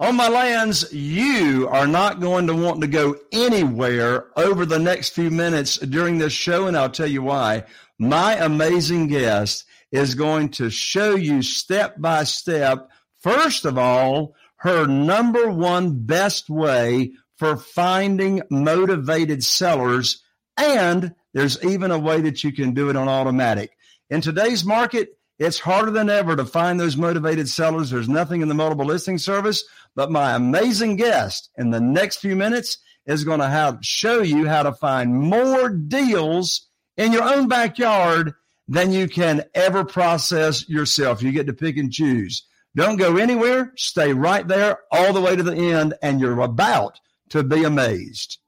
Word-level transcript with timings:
On 0.00 0.16
my 0.16 0.28
lands, 0.28 0.90
you 0.94 1.68
are 1.68 1.86
not 1.86 2.20
going 2.20 2.46
to 2.46 2.54
want 2.54 2.80
to 2.80 2.86
go 2.86 3.16
anywhere 3.32 4.28
over 4.34 4.64
the 4.64 4.78
next 4.78 5.10
few 5.10 5.30
minutes 5.30 5.76
during 5.76 6.16
this 6.16 6.32
show, 6.32 6.66
and 6.66 6.74
I'll 6.74 6.88
tell 6.88 7.06
you 7.06 7.20
why. 7.20 7.64
My 7.98 8.34
amazing 8.36 9.08
guest 9.08 9.66
is 9.92 10.14
going 10.14 10.52
to 10.52 10.70
show 10.70 11.16
you 11.16 11.42
step 11.42 12.00
by 12.00 12.24
step, 12.24 12.88
first 13.18 13.66
of 13.66 13.76
all, 13.76 14.34
her 14.56 14.86
number 14.86 15.50
one 15.50 16.06
best 16.06 16.48
way 16.48 17.12
for 17.36 17.58
finding 17.58 18.40
motivated 18.50 19.44
sellers. 19.44 20.22
And 20.56 21.14
there's 21.34 21.62
even 21.62 21.90
a 21.90 21.98
way 21.98 22.22
that 22.22 22.42
you 22.42 22.54
can 22.54 22.72
do 22.72 22.88
it 22.88 22.96
on 22.96 23.06
automatic. 23.06 23.76
In 24.08 24.22
today's 24.22 24.64
market, 24.64 25.10
it's 25.40 25.58
harder 25.58 25.90
than 25.90 26.10
ever 26.10 26.36
to 26.36 26.44
find 26.44 26.78
those 26.78 26.98
motivated 26.98 27.48
sellers. 27.48 27.88
There's 27.88 28.10
nothing 28.10 28.42
in 28.42 28.48
the 28.48 28.54
multiple 28.54 28.84
listing 28.84 29.16
service, 29.16 29.64
but 29.96 30.12
my 30.12 30.34
amazing 30.34 30.96
guest 30.96 31.48
in 31.56 31.70
the 31.70 31.80
next 31.80 32.18
few 32.18 32.36
minutes 32.36 32.76
is 33.06 33.24
going 33.24 33.40
to 33.40 33.48
have 33.48 33.78
show 33.80 34.20
you 34.20 34.46
how 34.46 34.62
to 34.62 34.72
find 34.72 35.14
more 35.14 35.70
deals 35.70 36.68
in 36.98 37.12
your 37.12 37.24
own 37.24 37.48
backyard 37.48 38.34
than 38.68 38.92
you 38.92 39.08
can 39.08 39.42
ever 39.54 39.82
process 39.82 40.68
yourself. 40.68 41.22
You 41.22 41.32
get 41.32 41.46
to 41.46 41.54
pick 41.54 41.78
and 41.78 41.90
choose. 41.90 42.44
Don't 42.76 42.98
go 42.98 43.16
anywhere. 43.16 43.72
Stay 43.76 44.12
right 44.12 44.46
there 44.46 44.80
all 44.92 45.14
the 45.14 45.22
way 45.22 45.34
to 45.34 45.42
the 45.42 45.56
end, 45.56 45.94
and 46.02 46.20
you're 46.20 46.40
about 46.40 47.00
to 47.30 47.42
be 47.42 47.64
amazed. 47.64 48.38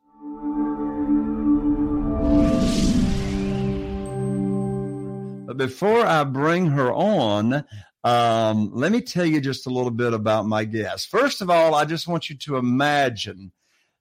But 5.53 5.67
before 5.67 6.07
I 6.07 6.25
bring 6.25 6.69
her 6.69 6.91
on, 6.91 7.63
um, 8.05 8.71
let 8.73 8.91
me 8.91 9.03
tell 9.03 9.27
you 9.27 9.39
just 9.39 9.67
a 9.67 9.71
little 9.71 9.91
bit 9.91 10.15
about 10.15 10.47
my 10.47 10.65
guest. 10.65 11.11
First 11.11 11.43
of 11.43 11.51
all, 11.51 11.75
I 11.75 11.85
just 11.85 12.09
want 12.09 12.31
you 12.31 12.37
to 12.37 12.57
imagine 12.57 13.53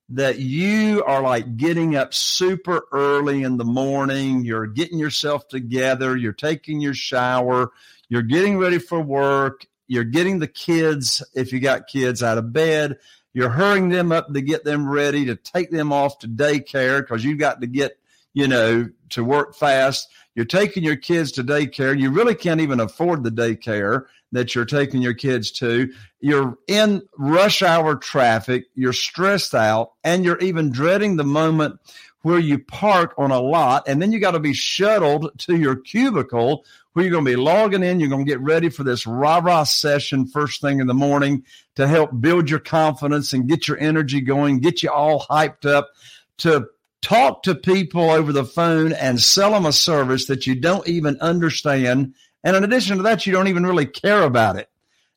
that 0.08 0.40
you 0.40 1.04
are 1.04 1.22
like 1.22 1.58
getting 1.58 1.98
up 1.98 2.14
super 2.14 2.84
early 2.94 3.44
in 3.44 3.58
the 3.58 3.66
morning. 3.66 4.46
You're 4.46 4.66
getting 4.66 4.98
yourself 4.98 5.50
together. 5.50 6.16
You're 6.16 6.32
taking 6.32 6.80
your 6.80 6.94
shower. 6.94 7.72
You're 8.08 8.22
getting 8.22 8.58
ready 8.58 8.80
for 8.80 9.02
work. 9.02 9.66
You're 9.90 10.06
getting 10.06 10.40
the 10.40 10.48
kids, 10.48 11.22
if 11.36 11.52
you 11.52 11.60
got 11.60 11.88
kids, 11.88 12.24
out 12.24 12.38
of 12.38 12.54
bed. 12.54 12.98
You're 13.34 13.50
hurrying 13.50 13.90
them 13.90 14.14
up 14.14 14.34
to 14.34 14.42
get 14.42 14.64
them 14.64 14.90
ready 14.90 15.26
to 15.26 15.36
take 15.36 15.70
them 15.70 15.92
off 15.92 16.20
to 16.20 16.30
daycare 16.30 17.02
because 17.02 17.26
you've 17.26 17.40
got 17.40 17.60
to 17.60 17.68
get, 17.68 17.98
you 18.34 18.48
know, 18.48 18.90
to 19.10 19.24
work 19.24 19.56
fast. 19.56 20.10
You're 20.36 20.46
taking 20.46 20.84
your 20.84 20.96
kids 20.96 21.34
to 21.34 21.44
daycare. 21.44 21.98
You 21.98 22.12
really 22.12 22.36
can't 22.36 22.62
even 22.62 22.80
afford 22.80 23.24
the 23.24 23.32
daycare 23.32 24.06
that 24.32 24.56
you're 24.56 24.66
taking 24.66 25.02
your 25.02 25.14
kids 25.14 25.52
to. 25.52 25.92
You're 26.22 26.58
in 26.68 27.02
rush 27.18 27.62
hour 27.62 27.96
traffic. 27.96 28.66
You're 28.76 28.94
stressed 28.94 29.54
out 29.54 29.92
and 30.04 30.24
you're 30.24 30.40
even 30.40 30.72
dreading 30.72 31.18
the 31.18 31.26
moment 31.26 31.80
where 32.22 32.40
you 32.40 32.60
park 32.60 33.14
on 33.18 33.32
a 33.32 33.42
lot 33.42 33.88
and 33.88 34.02
then 34.02 34.12
you 34.12 34.20
got 34.20 34.32
to 34.32 34.40
be 34.40 34.54
shuttled 34.54 35.32
to 35.40 35.58
your 35.58 35.76
cubicle 35.76 36.64
where 36.94 37.04
you're 37.04 37.12
going 37.12 37.26
to 37.26 37.32
be 37.32 37.36
logging 37.36 37.84
in. 37.84 38.00
You're 38.00 38.10
going 38.10 38.26
to 38.26 38.32
get 38.32 38.42
ready 38.42 38.70
for 38.70 38.84
this 38.84 39.08
rah 39.08 39.40
rah 39.40 39.64
session 39.64 40.28
first 40.28 40.62
thing 40.62 40.80
in 40.80 40.88
the 40.88 40.94
morning 40.94 41.44
to 41.76 41.88
help 41.88 42.12
build 42.20 42.50
your 42.50 42.60
confidence 42.60 43.34
and 43.34 43.50
get 43.50 43.68
your 43.68 43.80
energy 43.80 44.22
going, 44.22 44.60
get 44.60 44.84
you 44.84 44.92
all 44.92 45.26
hyped 45.30 45.66
up 45.66 45.90
to 46.38 46.68
talk 47.02 47.44
to 47.44 47.56
people 47.56 48.10
over 48.10 48.32
the 48.32 48.46
phone 48.46 48.94
and 48.94 49.20
sell 49.20 49.52
them 49.52 49.66
a 49.66 49.74
service 49.74 50.26
that 50.28 50.46
you 50.46 50.56
don't 50.56 50.88
even 50.88 51.20
understand. 51.20 52.14
And 52.44 52.56
in 52.56 52.64
addition 52.64 52.98
to 52.98 53.04
that, 53.04 53.26
you 53.26 53.34
don't 53.34 53.48
even 53.48 53.66
really 53.66 53.86
care 53.86 54.24
about 54.24 54.56
it. 54.58 54.70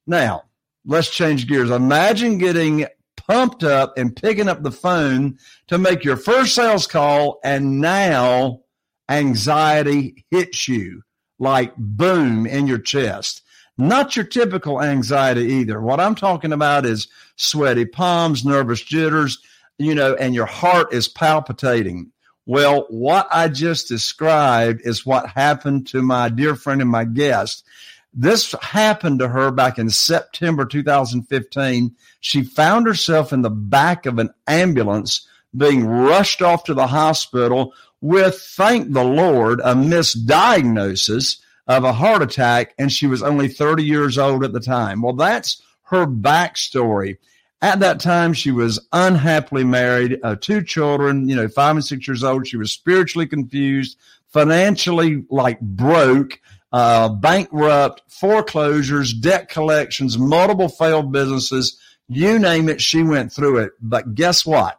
Now, 0.07 0.45
let's 0.85 1.11
change 1.11 1.47
gears. 1.47 1.71
Imagine 1.71 2.39
getting 2.39 2.87
pumped 3.17 3.65
up 3.65 3.97
and 3.97 4.15
picking 4.15 4.49
up 4.49 4.63
the 4.63 4.71
phone 4.71 5.39
to 5.69 5.79
make 5.79 6.05
your 6.05 6.17
first 6.17 6.55
sales 6.55 6.87
call, 6.87 7.41
and 7.43 7.81
now 7.81 8.61
anxiety 9.09 10.25
hits 10.31 10.69
you 10.69 11.03
like 11.39 11.75
boom 11.77 12.47
in 12.47 12.67
your 12.67 12.79
chest. 12.79 13.43
Not 13.77 14.15
your 14.15 14.25
typical 14.25 14.81
anxiety 14.81 15.47
either. 15.55 15.81
What 15.81 16.01
I'm 16.01 16.15
talking 16.15 16.53
about 16.53 16.87
is 16.87 17.09
sweaty 17.37 17.87
palms, 17.87 18.45
nervous 18.45 18.81
jitters, 18.81 19.39
you 19.79 19.95
know, 19.95 20.15
and 20.15 20.35
your 20.35 20.47
heart 20.47 20.93
is 20.93 21.09
palpitating. 21.09 22.13
Well, 22.47 22.87
what 22.91 23.29
I 23.33 23.49
just 23.49 23.89
described 23.89 24.83
is 24.85 25.07
what 25.07 25.29
happened 25.29 25.87
to 25.89 26.03
my 26.03 26.29
dear 26.29 26.55
friend 26.55 26.83
and 26.83 26.91
my 26.91 27.05
guest. 27.05 27.65
This 28.13 28.55
happened 28.61 29.19
to 29.21 29.29
her 29.29 29.51
back 29.51 29.79
in 29.79 29.91
September 29.91 30.65
2015. 30.67 31.97
She 32.21 32.43
found 32.43 32.87
herself 32.87 33.33
in 33.33 33.43
the 33.43 33.51
back 33.51 34.07
of 34.07 34.19
an 34.19 34.31
ambulance 34.47 35.27
being 35.57 35.87
rushed 35.87 36.43
off 36.43 36.65
to 36.65 36.75
the 36.75 36.87
hospital 36.87 37.73
with, 38.01 38.39
thank 38.39 38.93
the 38.93 39.05
Lord, 39.05 39.61
a 39.61 39.75
misdiagnosis 39.75 41.39
of 41.67 41.85
a 41.85 41.93
heart 41.93 42.23
attack. 42.23 42.75
And 42.79 42.93
she 42.93 43.07
was 43.07 43.23
only 43.23 43.49
30 43.49 43.83
years 43.83 44.19
old 44.19 44.45
at 44.45 44.53
the 44.53 44.61
time. 44.61 45.01
Well, 45.01 45.15
that's 45.15 45.63
her 45.85 46.07
backstory. 46.07 47.17
At 47.65 47.81
that 47.81 47.99
time, 47.99 48.35
she 48.35 48.51
was 48.51 48.79
unhappily 48.93 49.65
married, 49.65 50.21
uh, 50.23 50.37
two 50.39 50.63
children, 50.63 51.31
you 51.31 51.35
know, 51.35 51.49
five 51.49 51.75
and 51.75 51.83
six 51.83 52.07
years 52.07 52.23
old. 52.23 52.47
She 52.47 52.59
was 52.59 52.71
spiritually 52.71 53.27
confused, 53.27 53.97
financially 54.29 55.25
like 55.31 55.59
broke, 55.63 56.39
uh, 56.73 57.09
bankrupt, 57.09 58.03
foreclosures, 58.07 59.15
debt 59.15 59.49
collections, 59.49 60.19
multiple 60.19 60.69
failed 60.69 61.11
businesses. 61.11 61.81
You 62.07 62.39
name 62.39 62.69
it, 62.69 62.83
she 62.83 63.03
went 63.03 63.33
through 63.33 63.57
it. 63.61 63.73
But 63.81 64.15
guess 64.15 64.45
what? 64.45 64.79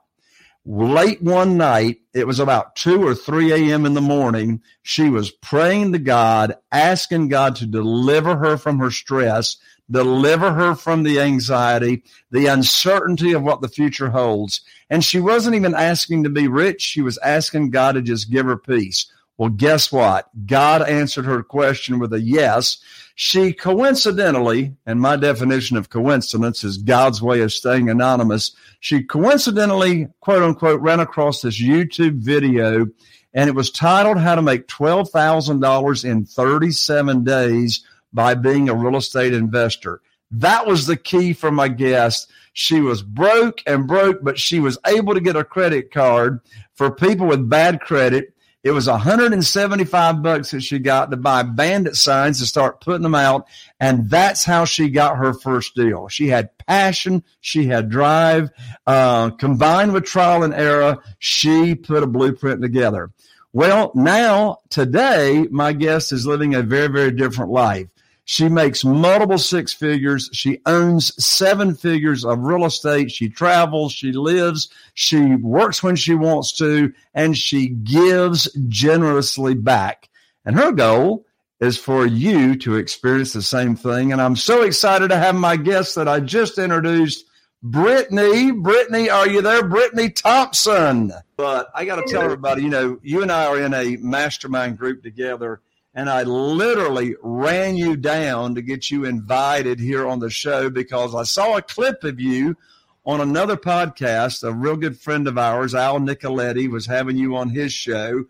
late 0.65 1.21
one 1.21 1.57
night, 1.57 1.99
it 2.13 2.25
was 2.25 2.39
about 2.39 2.75
2 2.75 3.05
or 3.05 3.13
3 3.13 3.51
a.m. 3.51 3.85
in 3.85 3.93
the 3.93 4.01
morning. 4.01 4.61
She 4.81 5.09
was 5.09 5.29
praying 5.29 5.93
to 5.93 5.99
God, 5.99 6.55
asking 6.71 7.27
God 7.27 7.55
to 7.57 7.67
deliver 7.67 8.35
her 8.35 8.57
from 8.57 8.79
her 8.79 8.89
stress, 8.89 9.57
deliver 9.89 10.53
her 10.53 10.75
from 10.75 11.03
the 11.03 11.19
anxiety, 11.19 12.03
the 12.31 12.47
uncertainty 12.47 13.33
of 13.33 13.43
what 13.43 13.61
the 13.61 13.67
future 13.67 14.09
holds. 14.09 14.61
And 14.89 15.03
she 15.03 15.19
wasn't 15.19 15.55
even 15.55 15.75
asking 15.75 16.23
to 16.23 16.29
be 16.29 16.47
rich. 16.47 16.81
She 16.81 17.01
was 17.01 17.17
asking 17.19 17.71
God 17.71 17.93
to 17.93 18.01
just 18.01 18.31
give 18.31 18.45
her 18.45 18.57
peace. 18.57 19.11
Well, 19.37 19.49
guess 19.49 19.91
what? 19.91 20.29
God 20.45 20.81
answered 20.81 21.25
her 21.25 21.43
question 21.43 21.99
with 21.99 22.13
a 22.13 22.21
yes. 22.21 22.77
She 23.15 23.51
coincidentally, 23.53 24.75
and 24.85 25.01
my 25.01 25.17
definition 25.17 25.77
of 25.77 25.89
coincidence 25.89 26.63
is 26.63 26.77
God's 26.77 27.21
way 27.21 27.41
of 27.41 27.51
staying 27.51 27.89
anonymous. 27.89 28.55
She 28.79 29.03
coincidentally, 29.03 30.07
quote 30.21 30.43
unquote, 30.43 30.81
ran 30.81 30.99
across 30.99 31.41
this 31.41 31.61
YouTube 31.61 32.19
video 32.19 32.87
and 33.35 33.49
it 33.49 33.53
was 33.53 33.69
titled 33.69 34.17
How 34.17 34.35
to 34.35 34.41
Make 34.41 34.67
$12,000 34.67 36.05
in 36.05 36.25
37 36.25 37.23
Days 37.25 37.85
by 38.15 38.33
Being 38.33 38.69
a 38.69 38.73
Real 38.73 38.95
Estate 38.95 39.33
Investor. 39.33 40.01
That 40.31 40.65
was 40.65 40.87
the 40.87 40.97
key 40.97 41.33
for 41.33 41.51
my 41.51 41.67
guest. 41.67 42.31
She 42.53 42.81
was 42.81 43.03
broke 43.03 43.61
and 43.67 43.85
broke, 43.87 44.23
but 44.23 44.39
she 44.39 44.59
was 44.59 44.79
able 44.87 45.13
to 45.13 45.21
get 45.21 45.35
a 45.35 45.43
credit 45.43 45.91
card 45.91 46.39
for 46.73 46.89
people 46.89 47.27
with 47.27 47.49
bad 47.49 47.81
credit 47.81 48.35
it 48.65 48.71
was 48.71 48.87
175 48.87 50.23
bucks 50.23 50.49
that 50.49 50.61
she 50.61 50.79
got 50.79 51.11
to 51.11 51.17
buy 51.17 51.43
bandit 51.43 51.95
signs 51.95 52.39
to 52.39 52.47
start 52.47 52.81
putting 52.81 53.03
them 53.03 53.13
out. 53.13 53.47
And 53.79 54.09
that's 54.09 54.43
how 54.43 54.65
she 54.65 54.89
got 54.89 55.17
her 55.17 55.35
first 55.35 55.75
deal. 55.75 56.07
She 56.07 56.29
had 56.29 56.57
passion. 56.57 57.23
She 57.41 57.67
had 57.67 57.89
drive, 57.89 58.49
uh, 58.87 59.29
combined 59.29 59.93
with 59.93 60.05
trial 60.05 60.41
and 60.41 60.51
error. 60.51 60.97
She 61.19 61.75
put 61.75 62.01
a 62.01 62.07
blueprint 62.07 62.63
together. 62.63 63.11
Well, 63.53 63.91
now 63.93 64.57
today, 64.69 65.45
my 65.51 65.71
guest 65.71 66.11
is 66.11 66.25
living 66.25 66.55
a 66.55 66.63
very, 66.63 66.87
very 66.87 67.11
different 67.11 67.51
life. 67.51 67.87
She 68.27 68.49
makes 68.49 68.83
multiple 68.83 69.37
six 69.37 69.71
figures. 69.71 70.31
She 70.33 70.59
owns 70.65 71.13
seven 71.23 71.75
figures 71.75 72.25
of 72.25 72.39
real 72.39 72.65
estate. 72.65 73.11
She 73.11 73.29
travels, 73.29 73.93
she 73.93 74.11
lives, 74.11 74.67
she 74.95 75.35
works 75.35 75.83
when 75.83 75.95
she 75.95 76.15
wants 76.15 76.57
to, 76.57 76.91
and 77.13 77.37
she 77.37 77.67
gives 77.69 78.51
generously 78.67 79.53
back. 79.53 80.09
And 80.43 80.55
her 80.55 80.71
goal 80.71 81.27
is 81.59 81.77
for 81.77 82.07
you 82.07 82.55
to 82.57 82.75
experience 82.75 83.31
the 83.31 83.43
same 83.43 83.75
thing. 83.75 84.11
And 84.11 84.19
I'm 84.19 84.35
so 84.35 84.63
excited 84.63 85.09
to 85.09 85.17
have 85.17 85.35
my 85.35 85.55
guest 85.55 85.93
that 85.95 86.07
I 86.07 86.19
just 86.19 86.57
introduced, 86.57 87.25
Brittany. 87.61 88.51
Brittany, 88.51 89.07
are 89.07 89.29
you 89.29 89.43
there? 89.43 89.63
Brittany 89.63 90.09
Thompson. 90.09 91.13
But 91.37 91.69
I 91.75 91.85
got 91.85 91.97
to 91.97 92.11
tell 92.11 92.23
everybody, 92.23 92.63
you 92.63 92.69
know, 92.69 92.97
you 93.03 93.21
and 93.21 93.31
I 93.31 93.45
are 93.45 93.61
in 93.61 93.75
a 93.75 93.97
mastermind 93.97 94.79
group 94.79 95.03
together 95.03 95.61
and 95.95 96.09
I 96.09 96.23
literally 96.23 97.15
ran 97.23 97.77
you 97.77 97.95
down 97.95 98.55
to 98.55 98.61
get 98.61 98.91
you 98.91 99.05
invited 99.05 99.79
here 99.79 100.05
on 100.05 100.19
the 100.19 100.29
show 100.29 100.69
because 100.69 101.15
I 101.15 101.23
saw 101.23 101.55
a 101.55 101.61
clip 101.61 102.03
of 102.03 102.19
you 102.19 102.57
on 103.05 103.21
another 103.21 103.55
podcast. 103.55 104.43
A 104.43 104.51
real 104.51 104.75
good 104.75 104.99
friend 104.99 105.25
of 105.25 105.37
ours, 105.37 105.73
Al 105.73 105.99
Nicoletti, 105.99 106.69
was 106.69 106.85
having 106.85 107.17
you 107.17 107.37
on 107.37 107.49
his 107.49 107.71
show. 107.71 108.25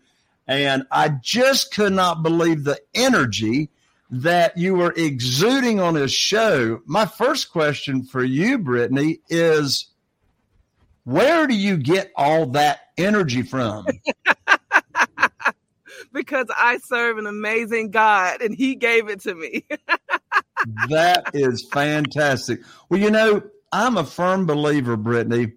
And 0.46 0.84
I 0.92 1.08
just 1.08 1.74
could 1.74 1.92
not 1.92 2.22
believe 2.22 2.62
the 2.62 2.80
energy 2.94 3.70
that 4.10 4.56
you 4.56 4.76
were 4.76 4.94
exuding 4.96 5.80
on 5.80 5.96
his 5.96 6.12
show. 6.12 6.80
My 6.86 7.04
first 7.04 7.50
question 7.50 8.04
for 8.04 8.22
you, 8.22 8.58
Brittany, 8.58 9.18
is 9.28 9.88
where 11.02 11.48
do 11.48 11.54
you 11.54 11.76
get 11.76 12.12
all 12.14 12.46
that 12.46 12.78
energy 12.96 13.42
from? 13.42 13.86
because 16.16 16.46
I 16.56 16.78
serve 16.78 17.18
an 17.18 17.26
amazing 17.26 17.90
God 17.90 18.40
and 18.40 18.54
He 18.54 18.74
gave 18.74 19.08
it 19.08 19.20
to 19.20 19.34
me. 19.34 19.66
that 20.88 21.30
is 21.34 21.68
fantastic. 21.70 22.62
Well, 22.88 22.98
you 22.98 23.10
know, 23.10 23.42
I'm 23.70 23.96
a 23.98 24.04
firm 24.04 24.46
believer, 24.46 24.96
Brittany, 24.96 25.52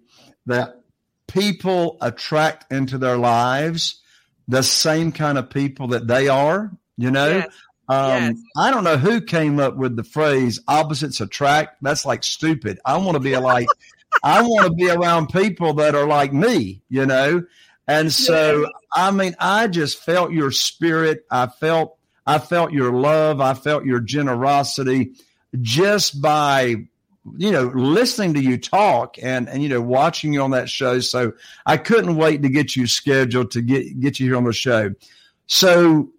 that 0.46 0.82
people 1.26 1.96
attract 2.00 2.70
into 2.70 2.98
their 2.98 3.16
lives 3.16 4.02
the 4.46 4.62
same 4.62 5.12
kind 5.12 5.38
of 5.38 5.48
people 5.48 5.88
that 5.88 6.06
they 6.06 6.28
are, 6.28 6.70
you 6.96 7.10
know? 7.10 7.28
Yes. 7.28 7.48
Um, 7.88 8.08
yes. 8.08 8.36
I 8.56 8.70
don't 8.70 8.84
know 8.84 8.98
who 8.98 9.20
came 9.20 9.58
up 9.58 9.76
with 9.76 9.96
the 9.96 10.04
phrase 10.04 10.60
opposites 10.68 11.20
attract. 11.20 11.82
That's 11.82 12.04
like 12.04 12.22
stupid. 12.22 12.78
I 12.84 12.98
want 12.98 13.14
to 13.14 13.20
be 13.20 13.36
like, 13.36 13.68
I 14.22 14.42
want 14.42 14.66
to 14.66 14.72
be 14.72 14.90
around 14.90 15.28
people 15.28 15.74
that 15.74 15.94
are 15.94 16.06
like 16.06 16.32
me, 16.32 16.82
you 16.88 17.06
know? 17.06 17.44
And 17.90 18.12
so, 18.12 18.70
I 18.92 19.10
mean, 19.10 19.34
I 19.40 19.66
just 19.66 19.98
felt 19.98 20.30
your 20.30 20.52
spirit. 20.52 21.26
I 21.28 21.48
felt, 21.48 21.98
I 22.24 22.38
felt 22.38 22.70
your 22.70 22.92
love. 22.92 23.40
I 23.40 23.54
felt 23.54 23.84
your 23.84 23.98
generosity 23.98 25.14
just 25.60 26.22
by, 26.22 26.86
you 27.36 27.50
know, 27.50 27.64
listening 27.64 28.34
to 28.34 28.40
you 28.40 28.58
talk 28.58 29.16
and, 29.20 29.48
and, 29.48 29.60
you 29.60 29.68
know, 29.68 29.80
watching 29.80 30.32
you 30.32 30.40
on 30.42 30.52
that 30.52 30.68
show. 30.68 31.00
So 31.00 31.32
I 31.66 31.78
couldn't 31.78 32.14
wait 32.14 32.42
to 32.42 32.48
get 32.48 32.76
you 32.76 32.86
scheduled 32.86 33.50
to 33.50 33.60
get, 33.60 33.98
get 33.98 34.20
you 34.20 34.26
here 34.26 34.36
on 34.36 34.44
the 34.44 34.52
show. 34.52 34.94
So, 35.48 36.10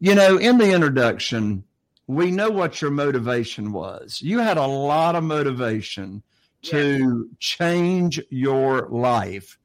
you 0.00 0.16
know, 0.16 0.36
in 0.36 0.58
the 0.58 0.72
introduction, 0.72 1.62
we 2.08 2.32
know 2.32 2.50
what 2.50 2.82
your 2.82 2.90
motivation 2.90 3.70
was. 3.70 4.20
You 4.20 4.40
had 4.40 4.56
a 4.56 4.66
lot 4.66 5.14
of 5.14 5.22
motivation 5.22 6.24
to 6.62 7.28
yes. 7.30 7.36
change 7.38 8.20
your 8.30 8.88
life. 8.88 9.59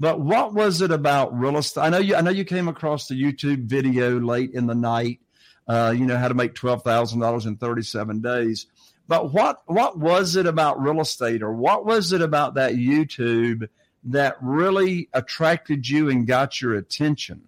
But 0.00 0.20
what 0.20 0.54
was 0.54 0.80
it 0.80 0.90
about 0.92 1.36
real 1.38 1.56
estate? 1.56 1.80
I 1.80 1.88
know 1.88 1.98
you. 1.98 2.14
I 2.14 2.20
know 2.20 2.30
you 2.30 2.44
came 2.44 2.68
across 2.68 3.08
the 3.08 3.20
YouTube 3.20 3.64
video 3.64 4.20
late 4.20 4.52
in 4.52 4.66
the 4.66 4.74
night. 4.74 5.20
Uh, 5.66 5.92
you 5.96 6.06
know 6.06 6.16
how 6.16 6.28
to 6.28 6.34
make 6.34 6.54
twelve 6.54 6.82
thousand 6.82 7.20
dollars 7.20 7.46
in 7.46 7.56
thirty-seven 7.56 8.20
days. 8.20 8.66
But 9.08 9.32
what 9.32 9.62
what 9.66 9.98
was 9.98 10.36
it 10.36 10.46
about 10.46 10.80
real 10.80 11.00
estate, 11.00 11.42
or 11.42 11.52
what 11.52 11.84
was 11.84 12.12
it 12.12 12.22
about 12.22 12.54
that 12.54 12.74
YouTube 12.74 13.68
that 14.04 14.36
really 14.40 15.08
attracted 15.12 15.88
you 15.88 16.08
and 16.08 16.26
got 16.26 16.60
your 16.60 16.74
attention? 16.74 17.42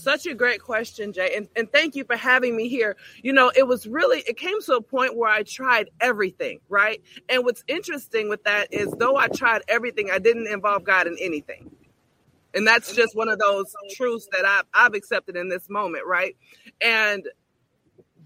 Such 0.00 0.26
a 0.26 0.34
great 0.34 0.62
question, 0.62 1.12
Jay. 1.12 1.34
And, 1.36 1.48
and 1.54 1.70
thank 1.70 1.94
you 1.94 2.04
for 2.04 2.16
having 2.16 2.56
me 2.56 2.68
here. 2.68 2.96
You 3.22 3.34
know, 3.34 3.52
it 3.54 3.66
was 3.66 3.86
really, 3.86 4.20
it 4.26 4.38
came 4.38 4.60
to 4.62 4.76
a 4.76 4.80
point 4.80 5.14
where 5.14 5.30
I 5.30 5.42
tried 5.42 5.90
everything, 6.00 6.60
right? 6.70 7.02
And 7.28 7.44
what's 7.44 7.62
interesting 7.68 8.30
with 8.30 8.42
that 8.44 8.72
is 8.72 8.90
though 8.98 9.16
I 9.16 9.28
tried 9.28 9.62
everything, 9.68 10.10
I 10.10 10.18
didn't 10.18 10.46
involve 10.46 10.84
God 10.84 11.06
in 11.06 11.16
anything. 11.20 11.70
And 12.54 12.66
that's 12.66 12.94
just 12.94 13.14
one 13.14 13.28
of 13.28 13.38
those 13.38 13.66
truths 13.90 14.26
that 14.32 14.44
I've, 14.46 14.64
I've 14.72 14.94
accepted 14.94 15.36
in 15.36 15.50
this 15.50 15.68
moment, 15.68 16.06
right? 16.06 16.34
And 16.80 17.28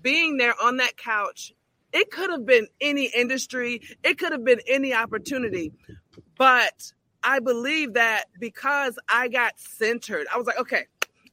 being 0.00 0.37
there 0.37 0.54
on 0.62 0.76
that 0.76 0.96
couch, 0.96 1.52
it 1.92 2.10
could 2.10 2.30
have 2.30 2.46
been 2.46 2.68
any 2.80 3.06
industry, 3.06 3.80
it 4.04 4.18
could 4.18 4.32
have 4.32 4.44
been 4.44 4.60
any 4.68 4.94
opportunity. 4.94 5.72
But 6.38 6.92
I 7.22 7.40
believe 7.40 7.94
that 7.94 8.26
because 8.38 8.98
I 9.08 9.28
got 9.28 9.58
centered, 9.58 10.26
I 10.32 10.37
was 10.37 10.46
like, 10.46 10.58
okay, 10.58 10.84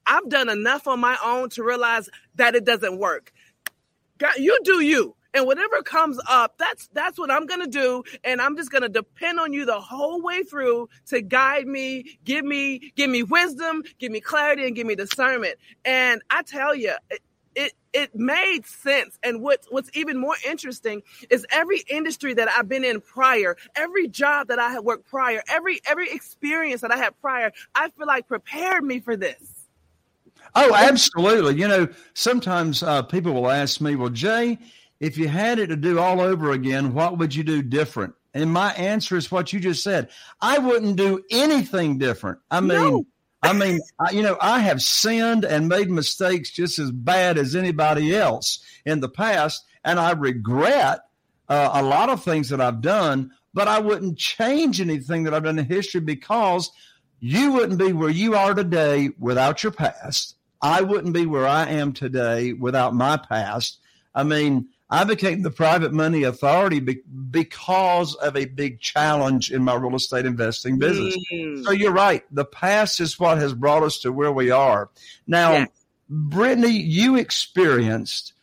I've 0.08 0.30
done 0.30 0.50
enough 0.50 0.88
on 0.88 1.00
my 1.00 1.18
own 1.24 1.50
to 1.52 1.64
realize 1.64 2.10
that 2.36 2.56
it 2.56 2.66
doesn't 2.66 2.98
work. 2.98 3.32
God, 4.18 4.38
you 4.38 4.60
do 4.64 4.82
you. 4.82 5.16
And 5.34 5.46
whatever 5.46 5.82
comes 5.82 6.20
up, 6.30 6.58
that's 6.58 6.88
that's 6.94 7.20
what 7.20 7.32
I'm 7.32 7.46
gonna 7.48 7.68
do. 7.68 8.04
And 8.24 8.42
I'm 8.42 8.58
just 8.58 8.72
gonna 8.72 8.90
depend 8.90 9.40
on 9.40 9.54
you 9.54 9.66
the 9.66 9.80
whole 9.82 10.22
way 10.22 10.44
through 10.44 10.90
to 11.08 11.22
guide 11.22 11.68
me, 11.68 12.20
give 12.24 12.46
me, 12.46 12.94
give 12.96 13.10
me 13.10 13.24
wisdom, 13.24 13.84
give 14.00 14.12
me 14.12 14.22
clarity, 14.22 14.66
and 14.68 14.76
give 14.76 14.88
me 14.88 14.96
discernment. 14.96 15.56
And 15.86 16.22
I 16.30 16.44
tell 16.44 16.76
you, 16.76 16.94
it, 17.10 17.22
it 17.56 17.74
it 17.94 18.16
made 18.16 18.66
sense. 18.68 19.18
And 19.24 19.42
what's 19.42 19.68
what's 19.72 19.90
even 19.96 20.18
more 20.18 20.36
interesting 20.48 21.02
is 21.30 21.46
every 21.52 21.82
industry 21.90 22.34
that 22.36 22.50
I've 22.50 22.70
been 22.70 22.86
in 22.86 23.02
prior, 23.02 23.58
every 23.76 24.08
job 24.08 24.48
that 24.50 24.60
I 24.60 24.72
had 24.72 24.82
worked 24.82 25.10
prior, 25.10 25.42
every 25.50 25.82
every 25.90 26.10
experience 26.12 26.82
that 26.82 26.92
I 26.92 26.98
had 26.98 27.20
prior, 27.22 27.52
I 27.76 27.90
feel 27.90 28.08
like 28.08 28.28
prepared 28.28 28.84
me 28.84 29.00
for 29.02 29.18
this. 29.18 29.51
Oh, 30.54 30.76
absolutely. 30.76 31.56
You 31.56 31.68
know, 31.68 31.88
sometimes 32.14 32.84
uh, 32.84 33.04
people 33.04 33.34
will 33.34 33.50
ask 33.50 33.80
me, 33.80 33.96
well, 33.96 34.10
Jay, 34.10 34.58
if 35.00 35.18
you 35.18 35.28
had 35.28 35.60
it 35.60 35.68
to 35.68 35.76
do 35.76 36.00
all 36.00 36.22
over 36.22 36.52
again, 36.52 36.94
what 36.94 37.18
would 37.18 37.34
you 37.34 37.44
do 37.44 37.62
different? 37.62 38.14
And 38.34 38.52
my 38.52 38.72
answer 38.74 39.18
is 39.18 39.32
what 39.32 39.52
you 39.52 39.60
just 39.60 39.84
said. 39.84 40.10
I 40.40 40.58
wouldn't 40.58 40.96
do 40.96 41.24
anything 41.32 41.98
different. 41.98 42.40
I 42.50 42.60
mean, 42.62 42.70
no. 42.70 43.06
I 43.42 43.54
mean, 43.54 43.80
I, 44.00 44.12
you 44.12 44.22
know, 44.22 44.38
I 44.40 44.60
have 44.60 44.82
sinned 44.82 45.44
and 45.44 45.68
made 45.68 45.90
mistakes 45.90 46.52
just 46.52 46.80
as 46.80 46.92
bad 46.92 47.38
as 47.38 47.56
anybody 47.56 48.16
else 48.16 48.64
in 48.86 49.00
the 49.00 49.10
past, 49.10 49.66
and 49.84 50.00
I 50.00 50.12
regret 50.12 51.02
uh, 51.50 51.70
a 51.74 51.84
lot 51.84 52.10
of 52.10 52.24
things 52.24 52.50
that 52.50 52.62
I've 52.62 52.82
done. 52.82 53.32
But 53.54 53.68
I 53.68 53.80
wouldn't 53.80 54.18
change 54.18 54.80
anything 54.80 55.24
that 55.24 55.34
I've 55.34 55.44
done 55.44 55.60
in 55.60 55.66
history 55.66 56.00
because 56.00 56.72
you 57.20 57.52
wouldn't 57.52 57.80
be 57.80 57.92
where 57.92 58.10
you 58.10 58.36
are 58.36 58.54
today 58.54 59.10
without 59.20 59.62
your 59.62 59.74
past. 59.74 60.36
I 60.62 60.82
wouldn't 60.82 61.14
be 61.14 61.26
where 61.26 61.48
I 61.48 61.68
am 61.68 61.94
today 61.94 62.54
without 62.54 62.94
my 62.94 63.18
past. 63.18 63.80
I 64.14 64.24
mean, 64.24 64.68
I 64.90 65.06
became 65.06 65.42
the 65.42 65.52
private 65.52 65.94
money 65.94 66.24
authority 66.24 66.82
be- 66.82 67.02
because 67.32 68.14
of 68.16 68.36
a 68.36 68.46
big 68.46 68.82
challenge 68.82 69.52
in 69.52 69.64
my 69.64 69.74
real 69.76 69.96
estate 69.96 70.26
investing 70.26 70.78
business. 70.78 71.18
Mm. 71.32 71.64
So 71.64 71.72
you're 71.72 71.94
right. 71.94 72.24
The 72.32 72.46
past 72.46 73.00
is 73.00 73.18
what 73.18 73.38
has 73.38 73.54
brought 73.54 73.84
us 73.84 74.00
to 74.00 74.12
where 74.12 74.34
we 74.34 74.52
are. 74.52 74.90
Now, 75.26 75.54
yes. 75.54 75.70
Brittany, 76.10 76.72
you 76.72 77.16
experienced 77.16 78.34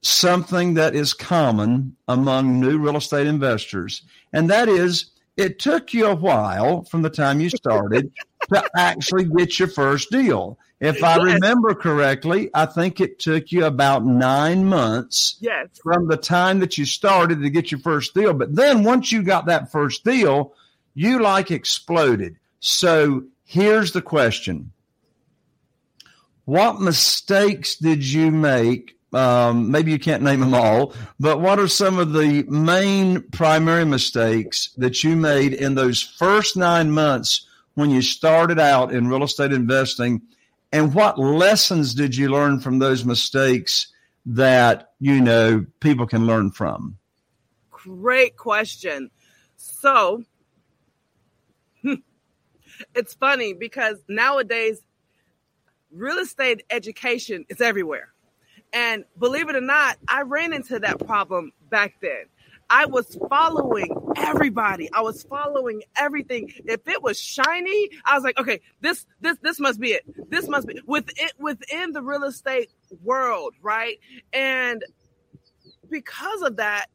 something 0.00 0.74
that 0.74 0.94
is 0.94 1.12
common 1.12 1.94
among 2.08 2.58
new 2.58 2.78
real 2.78 2.96
estate 2.96 3.26
investors, 3.26 4.00
and 4.32 4.48
that 4.48 4.68
is 4.68 5.10
it 5.36 5.58
took 5.58 5.92
you 5.92 6.06
a 6.06 6.14
while 6.14 6.82
from 6.84 7.02
the 7.02 7.10
time 7.10 7.40
you 7.40 7.50
started 7.50 8.10
to 8.52 8.64
actually 8.76 9.24
get 9.24 9.58
your 9.58 9.68
first 9.68 10.10
deal. 10.10 10.58
If 10.80 11.02
I 11.02 11.16
remember 11.16 11.74
correctly, 11.74 12.50
I 12.54 12.66
think 12.66 13.00
it 13.00 13.18
took 13.18 13.50
you 13.50 13.64
about 13.64 14.06
nine 14.06 14.64
months 14.64 15.36
yes. 15.40 15.66
from 15.82 16.06
the 16.06 16.16
time 16.16 16.60
that 16.60 16.78
you 16.78 16.84
started 16.84 17.42
to 17.42 17.50
get 17.50 17.72
your 17.72 17.80
first 17.80 18.14
deal. 18.14 18.32
But 18.32 18.54
then 18.54 18.84
once 18.84 19.10
you 19.10 19.24
got 19.24 19.46
that 19.46 19.72
first 19.72 20.04
deal, 20.04 20.54
you 20.94 21.20
like 21.20 21.50
exploded. 21.50 22.36
So 22.60 23.24
here's 23.44 23.92
the 23.92 24.02
question 24.02 24.72
What 26.44 26.80
mistakes 26.80 27.74
did 27.76 28.04
you 28.04 28.30
make? 28.30 28.96
Um, 29.12 29.70
maybe 29.70 29.90
you 29.90 29.98
can't 29.98 30.22
name 30.22 30.40
them 30.40 30.54
all, 30.54 30.94
but 31.18 31.40
what 31.40 31.58
are 31.58 31.66
some 31.66 31.98
of 31.98 32.12
the 32.12 32.42
main 32.42 33.22
primary 33.30 33.86
mistakes 33.86 34.70
that 34.76 35.02
you 35.02 35.16
made 35.16 35.54
in 35.54 35.74
those 35.74 36.02
first 36.02 36.58
nine 36.58 36.90
months 36.90 37.46
when 37.74 37.88
you 37.88 38.02
started 38.02 38.60
out 38.60 38.92
in 38.92 39.08
real 39.08 39.24
estate 39.24 39.52
investing? 39.52 40.20
And 40.72 40.94
what 40.94 41.18
lessons 41.18 41.94
did 41.94 42.16
you 42.16 42.28
learn 42.28 42.60
from 42.60 42.78
those 42.78 43.04
mistakes 43.04 43.90
that, 44.26 44.90
you 45.00 45.20
know, 45.20 45.64
people 45.80 46.06
can 46.06 46.26
learn 46.26 46.50
from? 46.50 46.98
Great 47.70 48.36
question. 48.36 49.10
So 49.56 50.24
it's 52.94 53.14
funny 53.14 53.54
because 53.54 53.96
nowadays 54.08 54.82
real 55.90 56.18
estate 56.18 56.64
education 56.70 57.46
is 57.48 57.60
everywhere. 57.60 58.12
And 58.72 59.04
believe 59.18 59.48
it 59.48 59.56
or 59.56 59.62
not, 59.62 59.96
I 60.06 60.22
ran 60.22 60.52
into 60.52 60.78
that 60.80 60.98
problem 61.06 61.52
back 61.70 61.94
then. 62.02 62.26
I 62.70 62.86
was 62.86 63.18
following 63.28 63.94
everybody. 64.16 64.90
I 64.92 65.02
was 65.02 65.22
following 65.24 65.82
everything. 65.96 66.52
If 66.66 66.86
it 66.88 67.02
was 67.02 67.18
shiny, 67.18 67.90
I 68.04 68.14
was 68.14 68.24
like, 68.24 68.38
okay, 68.38 68.60
this 68.80 69.06
this 69.20 69.38
this 69.42 69.60
must 69.60 69.80
be 69.80 69.92
it. 69.92 70.02
This 70.30 70.48
must 70.48 70.66
be 70.66 70.80
within 70.86 71.28
within 71.38 71.92
the 71.92 72.02
real 72.02 72.24
estate 72.24 72.70
world, 73.02 73.54
right? 73.62 73.98
And 74.32 74.84
because 75.90 76.42
of 76.42 76.56
that, 76.56 76.86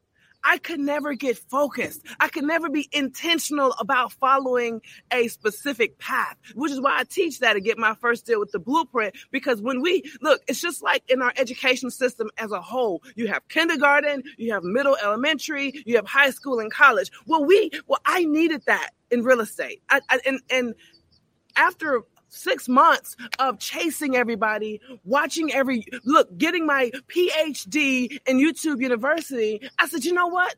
I 0.44 0.58
could 0.58 0.80
never 0.80 1.14
get 1.14 1.38
focused. 1.38 2.02
I 2.20 2.28
could 2.28 2.44
never 2.44 2.68
be 2.68 2.88
intentional 2.92 3.72
about 3.78 4.12
following 4.12 4.82
a 5.10 5.28
specific 5.28 5.98
path, 5.98 6.36
which 6.54 6.70
is 6.70 6.80
why 6.80 6.98
I 6.98 7.04
teach 7.04 7.40
that 7.40 7.54
to 7.54 7.60
get 7.60 7.78
my 7.78 7.94
first 7.94 8.26
deal 8.26 8.40
with 8.40 8.52
the 8.52 8.58
blueprint. 8.58 9.14
Because 9.30 9.60
when 9.60 9.80
we 9.80 10.02
look, 10.20 10.42
it's 10.46 10.60
just 10.60 10.82
like 10.82 11.02
in 11.08 11.22
our 11.22 11.32
education 11.36 11.90
system 11.90 12.30
as 12.38 12.52
a 12.52 12.60
whole. 12.60 13.02
You 13.16 13.28
have 13.28 13.46
kindergarten, 13.48 14.22
you 14.36 14.52
have 14.52 14.64
middle 14.64 14.96
elementary, 15.02 15.82
you 15.86 15.96
have 15.96 16.06
high 16.06 16.30
school 16.30 16.60
and 16.60 16.70
college. 16.70 17.10
Well, 17.26 17.44
we, 17.44 17.70
well, 17.86 18.00
I 18.04 18.24
needed 18.24 18.62
that 18.66 18.90
in 19.10 19.22
real 19.22 19.40
estate. 19.40 19.82
I, 19.88 20.00
I, 20.10 20.20
and, 20.26 20.40
and 20.50 20.74
after 21.56 22.02
six 22.34 22.68
months 22.68 23.16
of 23.38 23.58
chasing 23.58 24.16
everybody, 24.16 24.80
watching 25.04 25.52
every 25.52 25.86
look, 26.04 26.36
getting 26.36 26.66
my 26.66 26.90
PhD 27.08 28.18
in 28.26 28.38
YouTube 28.38 28.80
University, 28.80 29.60
I 29.78 29.88
said, 29.88 30.04
you 30.04 30.12
know 30.12 30.26
what? 30.26 30.54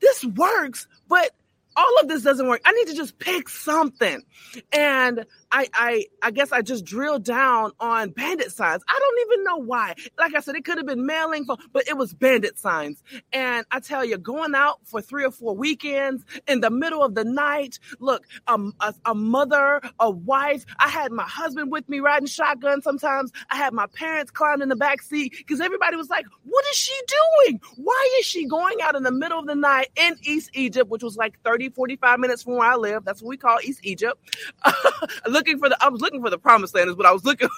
This 0.00 0.24
works, 0.24 0.86
but 1.08 1.30
all 1.76 2.00
of 2.00 2.08
this 2.08 2.22
doesn't 2.22 2.48
work. 2.48 2.60
I 2.64 2.72
need 2.72 2.88
to 2.88 2.94
just 2.94 3.18
pick 3.18 3.48
something. 3.48 4.22
And 4.72 5.24
I, 5.52 5.68
I, 5.74 6.04
I 6.22 6.30
guess 6.30 6.52
I 6.52 6.62
just 6.62 6.84
drilled 6.84 7.24
down 7.24 7.72
on 7.80 8.10
bandit 8.10 8.52
signs. 8.52 8.82
I 8.88 8.98
don't 8.98 9.32
even 9.32 9.44
know 9.44 9.56
why. 9.56 9.94
Like 10.18 10.34
I 10.34 10.40
said, 10.40 10.54
it 10.56 10.64
could 10.64 10.78
have 10.78 10.86
been 10.86 11.06
mailing, 11.06 11.46
but 11.72 11.88
it 11.88 11.96
was 11.96 12.14
bandit 12.14 12.58
signs. 12.58 13.02
And 13.32 13.66
I 13.70 13.80
tell 13.80 14.04
you, 14.04 14.18
going 14.18 14.54
out 14.54 14.80
for 14.84 15.00
three 15.00 15.24
or 15.24 15.30
four 15.30 15.56
weekends 15.56 16.24
in 16.46 16.60
the 16.60 16.70
middle 16.70 17.02
of 17.02 17.14
the 17.14 17.24
night. 17.24 17.78
Look, 17.98 18.26
um, 18.46 18.74
a, 18.80 18.94
a 19.06 19.14
mother, 19.14 19.80
a 19.98 20.10
wife. 20.10 20.64
I 20.78 20.88
had 20.88 21.12
my 21.12 21.24
husband 21.24 21.70
with 21.70 21.88
me 21.88 22.00
riding 22.00 22.26
shotgun. 22.26 22.82
Sometimes 22.82 23.32
I 23.50 23.56
had 23.56 23.72
my 23.72 23.86
parents 23.86 24.30
climbing 24.30 24.62
in 24.62 24.68
the 24.68 24.76
back 24.76 25.02
seat 25.02 25.34
because 25.36 25.60
everybody 25.60 25.96
was 25.96 26.10
like, 26.10 26.26
"What 26.44 26.64
is 26.70 26.76
she 26.76 26.94
doing? 27.46 27.60
Why 27.76 28.16
is 28.20 28.26
she 28.26 28.46
going 28.46 28.80
out 28.82 28.96
in 28.96 29.02
the 29.02 29.12
middle 29.12 29.38
of 29.38 29.46
the 29.46 29.54
night 29.54 29.88
in 29.96 30.16
East 30.22 30.50
Egypt, 30.54 30.90
which 30.90 31.02
was 31.02 31.16
like 31.16 31.40
30, 31.44 31.69
45 31.70 32.20
minutes 32.20 32.42
from 32.42 32.54
where 32.54 32.68
I 32.68 32.76
live? 32.76 33.04
That's 33.04 33.22
what 33.22 33.28
we 33.28 33.36
call 33.36 33.58
East 33.62 33.80
Egypt." 33.82 34.36
looking 35.26 35.58
for 35.58 35.68
the 35.68 35.76
I 35.80 35.88
was 35.88 36.00
looking 36.00 36.22
for 36.22 36.30
the 36.30 36.38
promised 36.38 36.74
land 36.74 36.90
is 36.90 36.96
what 36.96 37.06
I 37.06 37.12
was 37.12 37.24
looking 37.24 37.48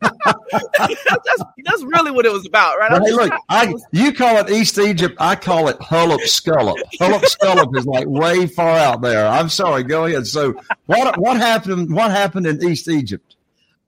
that's, 0.78 1.42
that's 1.64 1.82
really 1.82 2.10
what 2.10 2.26
it 2.26 2.32
was 2.32 2.46
about, 2.46 2.78
right? 2.78 2.90
hey, 3.02 3.12
look, 3.12 3.32
I, 3.48 3.74
you 3.92 4.12
call 4.12 4.36
it 4.36 4.50
East 4.50 4.78
Egypt. 4.78 5.16
I 5.18 5.36
call 5.36 5.68
it 5.68 5.78
Hullup 5.78 6.20
Scullup. 6.20 6.76
Hullup 7.00 7.22
Scullup 7.22 7.76
is 7.76 7.86
like 7.86 8.06
way 8.06 8.46
far 8.46 8.78
out 8.78 9.02
there. 9.02 9.26
I'm 9.26 9.48
sorry. 9.48 9.82
Go 9.82 10.06
ahead. 10.06 10.26
So, 10.26 10.54
what 10.86 11.18
what 11.18 11.36
happened? 11.36 11.92
What 11.92 12.10
happened 12.10 12.46
in 12.46 12.62
East 12.62 12.88
Egypt? 12.88 13.36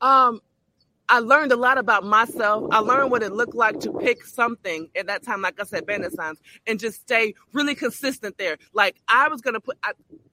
Um, 0.01 0.41
I 1.11 1.19
learned 1.19 1.51
a 1.51 1.57
lot 1.57 1.77
about 1.77 2.05
myself. 2.05 2.69
I 2.71 2.79
learned 2.79 3.11
what 3.11 3.25
it 3.25 3.33
looked 3.33 3.57
like 3.57 3.81
to 3.81 3.93
pick 3.93 4.25
something 4.25 4.89
at 4.97 5.09
that 5.09 5.25
time, 5.25 5.43
like 5.43 5.61
I 5.61 5.65
said, 5.65 5.85
signs, 6.15 6.39
and 6.69 6.79
just 6.79 7.01
stay 7.01 7.35
really 7.53 7.75
consistent 7.75 8.39
there. 8.39 8.59
Like 8.73 8.97
I 9.09 9.29
was 9.29 9.41
gonna 9.41 9.61
put 9.61 9.77
I, 9.83 9.93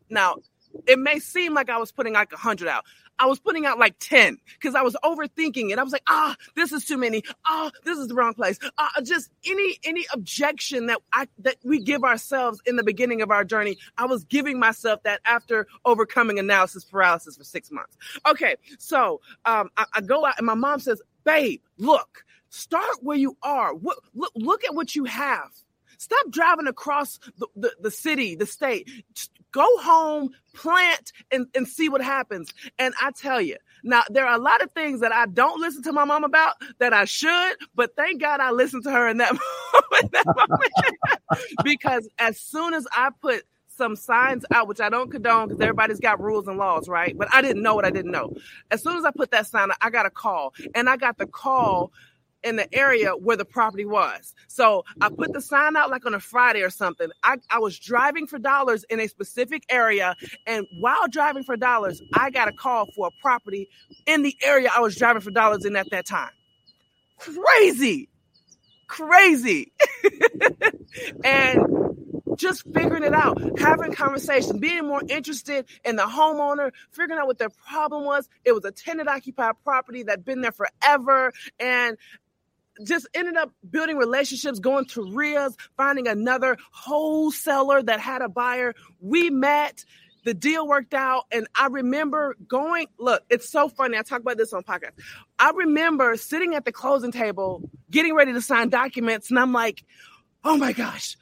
now 0.10 0.38
it 0.86 1.00
may 1.00 1.20
seem 1.20 1.56
like 1.56 1.72
I 1.72 1.78
was 1.78 1.92
putting 1.92 2.14
like 2.14 2.32
a 2.32 2.38
hundred 2.38 2.68
out. 2.68 2.86
I 3.20 3.26
was 3.26 3.40
putting 3.40 3.66
out 3.66 3.80
like 3.80 3.96
10 4.00 4.38
because 4.54 4.76
I 4.76 4.82
was 4.82 4.96
overthinking 5.04 5.72
it. 5.72 5.80
I 5.80 5.84
was 5.84 5.94
like, 5.94 6.04
ah, 6.08 6.36
this 6.56 6.72
is 6.72 6.86
too 6.86 6.98
many. 6.98 7.24
Ah, 7.46 7.72
this 7.84 7.98
is 7.98 8.08
the 8.08 8.16
wrong 8.16 8.34
place. 8.34 8.60
Ah, 8.78 8.92
just 9.04 9.30
any 9.46 9.80
any 9.84 10.06
objection 10.14 10.88
that 10.88 11.00
I 11.14 11.28
that 11.40 11.58
we 11.64 11.80
give 11.80 12.04
ourselves 12.04 12.62
in 12.66 12.76
the 12.76 12.84
beginning 12.84 13.22
of 13.22 13.32
our 13.32 13.44
journey. 13.44 13.78
I 13.98 14.06
was 14.06 14.24
giving 14.24 14.60
myself 14.60 15.04
that 15.04 15.22
after 15.26 15.68
overcoming 15.86 16.40
analysis 16.40 16.84
paralysis 16.86 17.38
for 17.38 17.44
six 17.44 17.72
months. 17.72 17.98
Okay, 18.28 18.56
so 18.78 19.22
um, 19.46 19.70
I, 19.78 19.86
I 19.96 20.02
go 20.02 20.26
out 20.26 20.36
and 20.38 20.46
my 20.46 20.54
mom 20.56 20.80
says, 20.80 21.02
babe, 21.24 21.62
look, 21.78 22.26
start 22.50 22.98
where 23.02 23.18
you 23.18 23.38
are. 23.44 23.74
Look, 23.76 24.04
look, 24.14 24.32
look 24.36 24.64
at 24.64 24.76
what 24.76 24.96
you 24.96 25.06
have. 25.06 25.50
Stop 25.98 26.30
driving 26.30 26.68
across 26.68 27.20
the, 27.38 27.48
the, 27.56 27.76
the 27.82 27.92
city, 27.92 28.36
the 28.36 28.46
state. 28.46 28.90
Go 29.52 29.66
home, 29.78 30.32
plant, 30.54 31.12
and, 31.32 31.48
and 31.56 31.68
see 31.68 31.90
what 31.90 32.02
happens. 32.02 32.54
And 32.80 32.94
I 33.02 33.12
tell 33.12 33.42
you, 33.42 33.58
now 33.84 34.04
there 34.10 34.26
are 34.26 34.36
a 34.36 34.42
lot 34.42 34.62
of 34.62 34.72
things 34.72 35.00
that 35.02 35.14
I 35.14 35.26
don't 35.28 35.62
listen 35.62 35.84
to 35.84 35.94
my 35.94 36.04
mom 36.06 36.24
about 36.24 36.56
that 36.80 36.94
I 36.94 37.06
should, 37.06 37.56
but 37.76 37.96
thank 37.96 38.22
God 38.22 38.40
I 38.40 38.52
listened 38.52 38.84
to 38.84 38.92
her 38.92 39.08
in 39.08 39.18
that 39.18 39.34
moment. 39.92 40.16
Because 41.64 42.08
as 42.20 42.40
soon 42.40 42.74
as 42.74 42.88
I 42.96 43.10
put 43.22 43.44
some 43.68 43.96
signs 43.96 44.44
out, 44.54 44.68
which 44.68 44.82
I 44.82 44.90
don't 44.90 45.12
condone 45.12 45.48
because 45.48 45.62
everybody's 45.62 46.00
got 46.00 46.22
rules 46.22 46.48
and 46.48 46.58
laws, 46.58 46.90
right? 46.90 47.16
But 47.18 47.28
I 47.34 47.42
didn't 47.42 47.62
know 47.62 47.76
what 47.76 47.86
I 47.86 47.92
didn't 47.92 48.12
know. 48.12 48.34
As 48.72 48.82
soon 48.82 48.98
as 48.98 49.06
I 49.06 49.12
put 49.12 49.32
that 49.32 49.48
sign, 49.48 49.70
I 49.82 49.90
got 49.90 50.06
a 50.06 50.10
call, 50.10 50.54
and 50.74 50.90
I 50.90 50.98
got 50.98 51.18
the 51.18 51.28
call 51.28 51.92
in 52.48 52.56
the 52.56 52.74
area 52.74 53.12
where 53.12 53.36
the 53.36 53.46
property 53.46 53.86
was. 53.86 54.34
So 54.48 54.86
I 55.02 55.10
put 55.10 55.34
the 55.34 55.42
sign 55.42 55.76
out 55.76 55.90
like 55.90 56.06
on 56.06 56.14
a 56.14 56.20
Friday 56.20 56.62
or 56.62 56.70
something. 56.70 57.10
I, 57.24 57.38
I 57.50 57.60
was 57.60 57.78
driving 57.78 58.26
for 58.26 58.40
dollars 58.40 58.86
in 58.90 59.00
a 59.00 59.08
specific 59.08 59.64
area. 59.70 60.16
And 60.46 60.66
while 60.80 61.08
driving 61.10 61.44
for 61.44 61.58
dollars, 61.58 62.02
I 62.14 62.30
got 62.30 62.48
a 62.48 62.54
call 62.54 62.88
for 62.96 63.08
a 63.08 63.12
property 63.22 63.68
in 64.06 64.24
the 64.24 64.36
area 64.44 64.70
I 64.74 64.80
was 64.80 64.96
driving 64.96 65.22
for 65.22 65.32
dollars 65.32 65.66
in 65.66 65.76
at 65.76 65.90
that 65.92 66.06
time. 66.06 66.32
Crazy. 67.20 68.10
Crazy. 68.88 69.74
and 71.24 71.60
just 72.38 72.64
figuring 72.74 73.04
it 73.04 73.14
out, 73.14 73.38
having 73.60 73.94
conversation, 73.94 74.60
being 74.60 74.88
more 74.88 75.02
interested 75.10 75.66
in 75.84 75.96
the 75.96 76.04
homeowner, 76.04 76.72
figuring 76.92 77.20
out 77.20 77.28
what 77.28 77.40
their 77.40 77.50
problem 77.50 78.06
was. 78.06 78.30
It 78.46 78.54
was 78.54 78.64
a 78.64 78.72
tenant 78.72 79.10
occupied 79.10 79.56
property 79.64 80.04
that'd 80.04 80.24
been 80.24 80.42
there 80.42 80.52
forever. 80.52 81.34
And 81.60 81.98
just 82.84 83.08
ended 83.14 83.36
up 83.38 83.52
building 83.70 83.98
relationships, 83.98 84.60
going 84.60 84.86
to 84.86 85.02
REIAs, 85.02 85.56
finding 85.76 86.08
another 86.08 86.58
wholesaler 86.72 87.82
that 87.84 88.00
had 88.00 88.22
a 88.22 88.30
buyer. 88.30 88.74
We 89.00 89.30
met, 89.30 89.84
the 90.28 90.34
deal 90.34 90.68
worked 90.68 90.94
out, 90.94 91.24
and 91.32 91.48
I 91.56 91.68
remember 91.68 92.36
going. 92.48 92.88
Look, 93.00 93.24
it's 93.30 93.50
so 93.50 93.70
funny. 93.70 93.98
I 93.98 94.02
talk 94.02 94.20
about 94.20 94.38
this 94.38 94.52
on 94.52 94.62
podcast. 94.64 94.92
I 95.40 95.52
remember 95.52 96.18
sitting 96.18 96.54
at 96.54 96.66
the 96.66 96.74
closing 96.74 97.14
table, 97.14 97.70
getting 97.90 98.14
ready 98.14 98.34
to 98.34 98.42
sign 98.42 98.68
documents, 98.68 99.30
and 99.30 99.40
I'm 99.40 99.54
like, 99.54 99.86
"Oh 100.44 100.58
my 100.58 100.74
gosh, 100.74 101.16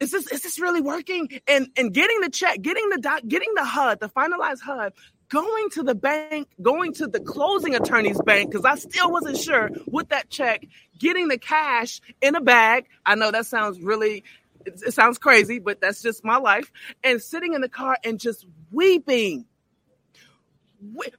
is 0.00 0.10
this 0.10 0.30
is 0.30 0.42
this 0.42 0.60
really 0.60 0.82
working?" 0.82 1.30
And 1.48 1.68
and 1.78 1.94
getting 1.94 2.20
the 2.20 2.28
check, 2.28 2.60
getting 2.60 2.90
the 2.90 2.98
doc, 2.98 3.22
getting 3.26 3.54
the 3.54 3.64
HUD, 3.64 4.00
the 4.00 4.10
finalized 4.10 4.60
HUD, 4.60 4.92
going 5.30 5.70
to 5.70 5.82
the 5.82 5.94
bank, 5.94 6.48
going 6.60 6.92
to 6.94 7.06
the 7.06 7.20
closing 7.20 7.74
attorney's 7.74 8.20
bank, 8.20 8.50
because 8.50 8.66
I 8.66 8.74
still 8.74 9.10
wasn't 9.10 9.38
sure 9.38 9.70
with 9.86 10.10
that 10.10 10.28
check, 10.28 10.66
getting 10.98 11.28
the 11.28 11.38
cash 11.38 12.00
in 12.20 12.34
a 12.34 12.40
bag. 12.40 12.86
I 13.06 13.14
know 13.14 13.30
that 13.30 13.46
sounds 13.46 13.80
really, 13.80 14.24
it, 14.66 14.82
it 14.88 14.92
sounds 14.92 15.18
crazy, 15.18 15.60
but 15.60 15.80
that's 15.80 16.02
just 16.02 16.24
my 16.24 16.36
life. 16.36 16.70
And 17.02 17.22
sitting 17.22 17.54
in 17.54 17.62
the 17.62 17.68
car 17.68 17.96
and 18.04 18.20
just 18.20 18.44
weeping. 18.70 19.46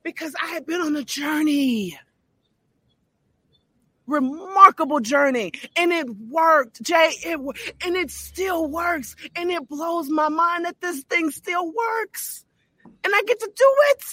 Because 0.04 0.36
I 0.42 0.48
had 0.48 0.66
been 0.66 0.82
on 0.82 0.96
a 0.96 1.04
journey. 1.04 1.98
Remarkable 4.08 5.00
journey. 5.00 5.54
And 5.78 5.94
it 5.94 6.10
worked 6.10 6.82
jay. 6.84 7.14
It 7.24 7.40
and 7.86 7.96
it 7.96 8.12
still 8.12 8.68
works. 8.68 9.16
And 9.36 9.52
it 9.52 9.70
blows 9.70 10.10
my 10.10 10.30
mind 10.30 10.66
that 10.66 10.82
this 10.82 11.04
thing 11.04 11.30
still 11.30 11.72
works 11.72 12.44
and 13.04 13.14
i 13.16 13.22
get 13.26 13.40
to 13.40 13.52
do 13.56 13.74
it 13.92 14.04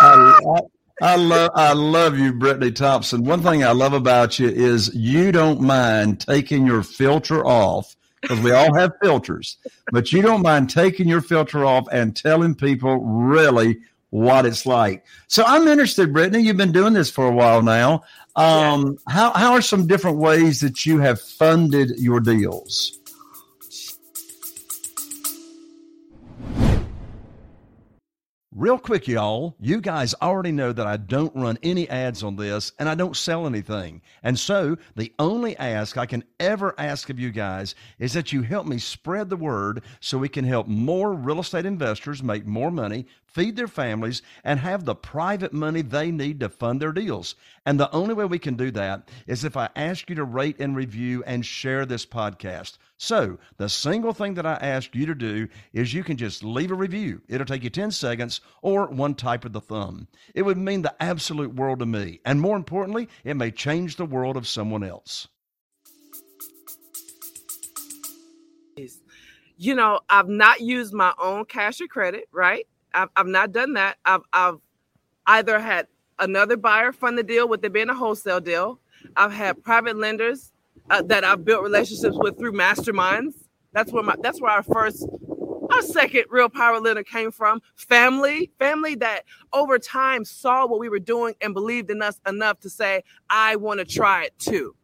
ah! 0.00 0.38
I, 0.54 0.60
I, 1.02 1.16
love 1.16 1.50
i 1.54 1.72
love 1.72 2.18
you 2.18 2.32
brittany 2.32 2.72
thompson 2.72 3.24
one 3.24 3.42
thing 3.42 3.64
i 3.64 3.72
love 3.72 3.92
about 3.92 4.38
you 4.38 4.48
is 4.48 4.94
you 4.94 5.32
don't 5.32 5.60
mind 5.60 6.20
taking 6.20 6.66
your 6.66 6.82
filter 6.82 7.44
off 7.46 7.96
because 8.20 8.40
we 8.40 8.52
all 8.52 8.74
have 8.74 8.92
filters 9.02 9.56
but 9.90 10.12
you 10.12 10.22
don't 10.22 10.42
mind 10.42 10.70
taking 10.70 11.08
your 11.08 11.22
filter 11.22 11.64
off 11.64 11.86
and 11.90 12.16
telling 12.16 12.54
people 12.54 12.98
really 12.98 13.78
what 14.12 14.44
it's 14.44 14.66
like. 14.66 15.04
So 15.26 15.42
I'm 15.44 15.66
interested, 15.66 16.12
Brittany. 16.12 16.44
You've 16.44 16.58
been 16.58 16.70
doing 16.70 16.92
this 16.92 17.10
for 17.10 17.26
a 17.26 17.32
while 17.32 17.62
now. 17.62 18.04
Um, 18.36 18.98
yeah. 19.08 19.14
How 19.14 19.32
how 19.32 19.52
are 19.54 19.62
some 19.62 19.86
different 19.86 20.18
ways 20.18 20.60
that 20.60 20.84
you 20.84 20.98
have 20.98 21.20
funded 21.20 21.98
your 21.98 22.20
deals? 22.20 22.98
Real 28.54 28.78
quick, 28.78 29.08
y'all, 29.08 29.56
you 29.60 29.80
guys 29.80 30.14
already 30.20 30.52
know 30.52 30.74
that 30.74 30.86
I 30.86 30.98
don't 30.98 31.34
run 31.34 31.58
any 31.62 31.88
ads 31.88 32.22
on 32.22 32.36
this 32.36 32.70
and 32.78 32.86
I 32.86 32.94
don't 32.94 33.16
sell 33.16 33.46
anything. 33.46 34.02
And 34.22 34.38
so 34.38 34.76
the 34.94 35.10
only 35.18 35.56
ask 35.56 35.96
I 35.96 36.04
can 36.04 36.22
ever 36.38 36.74
ask 36.76 37.08
of 37.08 37.18
you 37.18 37.30
guys 37.30 37.74
is 37.98 38.12
that 38.12 38.30
you 38.30 38.42
help 38.42 38.66
me 38.66 38.76
spread 38.76 39.30
the 39.30 39.38
word 39.38 39.82
so 40.00 40.18
we 40.18 40.28
can 40.28 40.44
help 40.44 40.66
more 40.66 41.14
real 41.14 41.40
estate 41.40 41.64
investors 41.64 42.22
make 42.22 42.44
more 42.44 42.70
money, 42.70 43.06
feed 43.32 43.56
their 43.56 43.68
families, 43.68 44.22
and 44.44 44.60
have 44.60 44.84
the 44.84 44.94
private 44.94 45.52
money 45.52 45.82
they 45.82 46.10
need 46.10 46.40
to 46.40 46.48
fund 46.48 46.80
their 46.80 46.92
deals. 46.92 47.34
And 47.64 47.78
the 47.78 47.90
only 47.92 48.14
way 48.14 48.24
we 48.24 48.38
can 48.38 48.54
do 48.54 48.70
that 48.72 49.08
is 49.26 49.44
if 49.44 49.56
I 49.56 49.70
ask 49.74 50.08
you 50.08 50.16
to 50.16 50.24
rate 50.24 50.60
and 50.60 50.76
review 50.76 51.22
and 51.26 51.44
share 51.44 51.86
this 51.86 52.04
podcast. 52.04 52.78
So, 52.96 53.38
the 53.56 53.68
single 53.68 54.12
thing 54.12 54.34
that 54.34 54.46
I 54.46 54.54
ask 54.54 54.94
you 54.94 55.06
to 55.06 55.14
do 55.14 55.48
is 55.72 55.92
you 55.92 56.04
can 56.04 56.16
just 56.16 56.44
leave 56.44 56.70
a 56.70 56.74
review. 56.74 57.20
It'll 57.28 57.46
take 57.46 57.64
you 57.64 57.70
10 57.70 57.90
seconds 57.90 58.40
or 58.60 58.86
one 58.86 59.14
type 59.14 59.44
of 59.44 59.52
the 59.52 59.60
thumb. 59.60 60.08
It 60.34 60.42
would 60.42 60.58
mean 60.58 60.82
the 60.82 60.94
absolute 61.02 61.54
world 61.54 61.80
to 61.80 61.86
me. 61.86 62.20
And 62.24 62.40
more 62.40 62.56
importantly, 62.56 63.08
it 63.24 63.34
may 63.34 63.50
change 63.50 63.96
the 63.96 64.06
world 64.06 64.36
of 64.36 64.46
someone 64.46 64.84
else. 64.84 65.28
You 69.56 69.74
know, 69.74 70.00
I've 70.08 70.28
not 70.28 70.60
used 70.60 70.92
my 70.92 71.12
own 71.20 71.44
cash 71.44 71.80
or 71.80 71.86
credit, 71.86 72.28
right? 72.32 72.66
I've, 72.94 73.08
I've 73.16 73.26
not 73.26 73.52
done 73.52 73.74
that. 73.74 73.98
I've, 74.04 74.22
I've 74.32 74.58
either 75.26 75.58
had 75.58 75.86
another 76.18 76.56
buyer 76.56 76.92
fund 76.92 77.18
the 77.18 77.22
deal 77.22 77.48
with 77.48 77.64
it 77.64 77.72
being 77.72 77.88
a 77.88 77.94
wholesale 77.94 78.40
deal. 78.40 78.78
I've 79.16 79.32
had 79.32 79.62
private 79.62 79.96
lenders 79.96 80.52
uh, 80.90 81.02
that 81.02 81.24
I've 81.24 81.44
built 81.44 81.62
relationships 81.62 82.16
with 82.18 82.38
through 82.38 82.52
masterminds. 82.52 83.34
That's 83.72 83.92
where 83.92 84.02
my 84.02 84.16
that's 84.22 84.40
where 84.40 84.50
our 84.50 84.62
first 84.62 85.06
our 85.72 85.82
second 85.82 86.24
real 86.30 86.48
power 86.48 86.78
lender 86.80 87.02
came 87.02 87.30
from. 87.30 87.62
Family, 87.76 88.50
family 88.58 88.94
that 88.96 89.22
over 89.52 89.78
time 89.78 90.24
saw 90.24 90.66
what 90.66 90.78
we 90.78 90.88
were 90.88 90.98
doing 90.98 91.34
and 91.40 91.54
believed 91.54 91.90
in 91.90 92.02
us 92.02 92.20
enough 92.26 92.60
to 92.60 92.70
say, 92.70 93.02
I 93.30 93.56
want 93.56 93.80
to 93.80 93.86
try 93.86 94.24
it 94.24 94.38
too. 94.38 94.74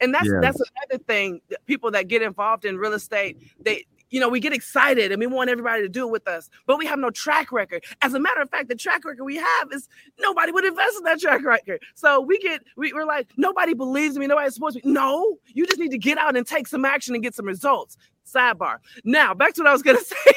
And 0.00 0.14
that's 0.14 0.30
that's 0.40 0.60
another 0.60 1.04
thing. 1.04 1.42
People 1.66 1.90
that 1.90 2.08
get 2.08 2.22
involved 2.22 2.64
in 2.64 2.78
real 2.78 2.94
estate, 2.94 3.36
they 3.60 3.84
you 4.14 4.20
know, 4.20 4.28
we 4.28 4.38
get 4.38 4.52
excited 4.52 5.10
and 5.10 5.18
we 5.18 5.26
want 5.26 5.50
everybody 5.50 5.82
to 5.82 5.88
do 5.88 6.06
it 6.06 6.12
with 6.12 6.28
us, 6.28 6.48
but 6.66 6.78
we 6.78 6.86
have 6.86 7.00
no 7.00 7.10
track 7.10 7.50
record. 7.50 7.84
As 8.00 8.14
a 8.14 8.20
matter 8.20 8.40
of 8.40 8.48
fact, 8.48 8.68
the 8.68 8.76
track 8.76 9.04
record 9.04 9.24
we 9.24 9.34
have 9.34 9.72
is 9.72 9.88
nobody 10.20 10.52
would 10.52 10.64
invest 10.64 10.98
in 10.98 11.02
that 11.02 11.18
track 11.18 11.44
record. 11.44 11.82
So 11.96 12.20
we 12.20 12.38
get, 12.38 12.62
we, 12.76 12.92
are 12.92 13.04
like, 13.04 13.26
nobody 13.36 13.74
believes 13.74 14.16
me, 14.16 14.28
nobody's 14.28 14.54
supposed 14.54 14.76
to 14.76 14.82
be. 14.84 14.88
No, 14.88 15.38
you 15.52 15.66
just 15.66 15.80
need 15.80 15.90
to 15.90 15.98
get 15.98 16.16
out 16.16 16.36
and 16.36 16.46
take 16.46 16.68
some 16.68 16.84
action 16.84 17.16
and 17.16 17.24
get 17.24 17.34
some 17.34 17.44
results. 17.44 17.96
Sidebar. 18.24 18.76
Now, 19.02 19.34
back 19.34 19.54
to 19.54 19.62
what 19.62 19.68
I 19.68 19.72
was 19.72 19.82
going 19.82 19.98
to 19.98 20.04
say 20.04 20.32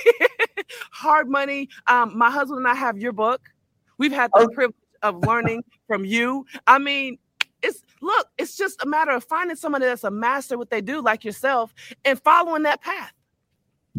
hard 0.90 1.30
money. 1.30 1.70
Um, 1.86 2.18
my 2.18 2.32
husband 2.32 2.58
and 2.58 2.68
I 2.68 2.74
have 2.74 2.98
your 2.98 3.13
book. 3.13 3.42
We've 4.00 4.12
had 4.12 4.32
the 4.34 4.40
oh. 4.40 4.48
privilege 4.48 4.76
of 5.04 5.18
learning 5.20 5.63
from 5.86 6.04
you. 6.04 6.48
I 6.66 6.80
mean, 6.80 7.20
it's 7.62 7.84
look, 8.02 8.28
it's 8.40 8.58
just 8.58 8.82
a 8.82 8.88
matter 8.88 9.12
of 9.12 9.24
finding 9.24 9.56
somebody 9.56 9.86
that's 9.86 10.04
a 10.04 10.10
master 10.12 10.58
what 10.58 10.72
they 10.72 10.82
do, 10.82 11.00
like 11.00 11.24
yourself, 11.24 11.76
and 12.06 12.20
following 12.20 12.63
that 12.63 12.82
path. 12.82 13.13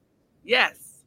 Yes. 0.44 1.02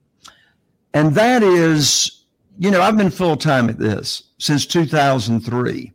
And 0.95 1.15
that 1.15 1.43
is, 1.43 2.25
you 2.59 2.71
know, 2.71 2.83
I've 2.83 2.97
been 2.97 3.11
full 3.11 3.37
time 3.37 3.69
at 3.69 3.79
this 3.79 4.25
since 4.39 4.67
2003. 4.67 5.93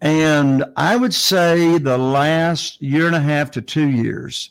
And 0.00 0.64
I 0.76 0.96
would 0.96 1.14
say 1.14 1.78
the 1.78 1.96
last 1.96 2.80
year 2.82 3.06
and 3.06 3.16
a 3.16 3.20
half 3.20 3.50
to 3.52 3.62
two 3.62 3.88
years, 3.88 4.50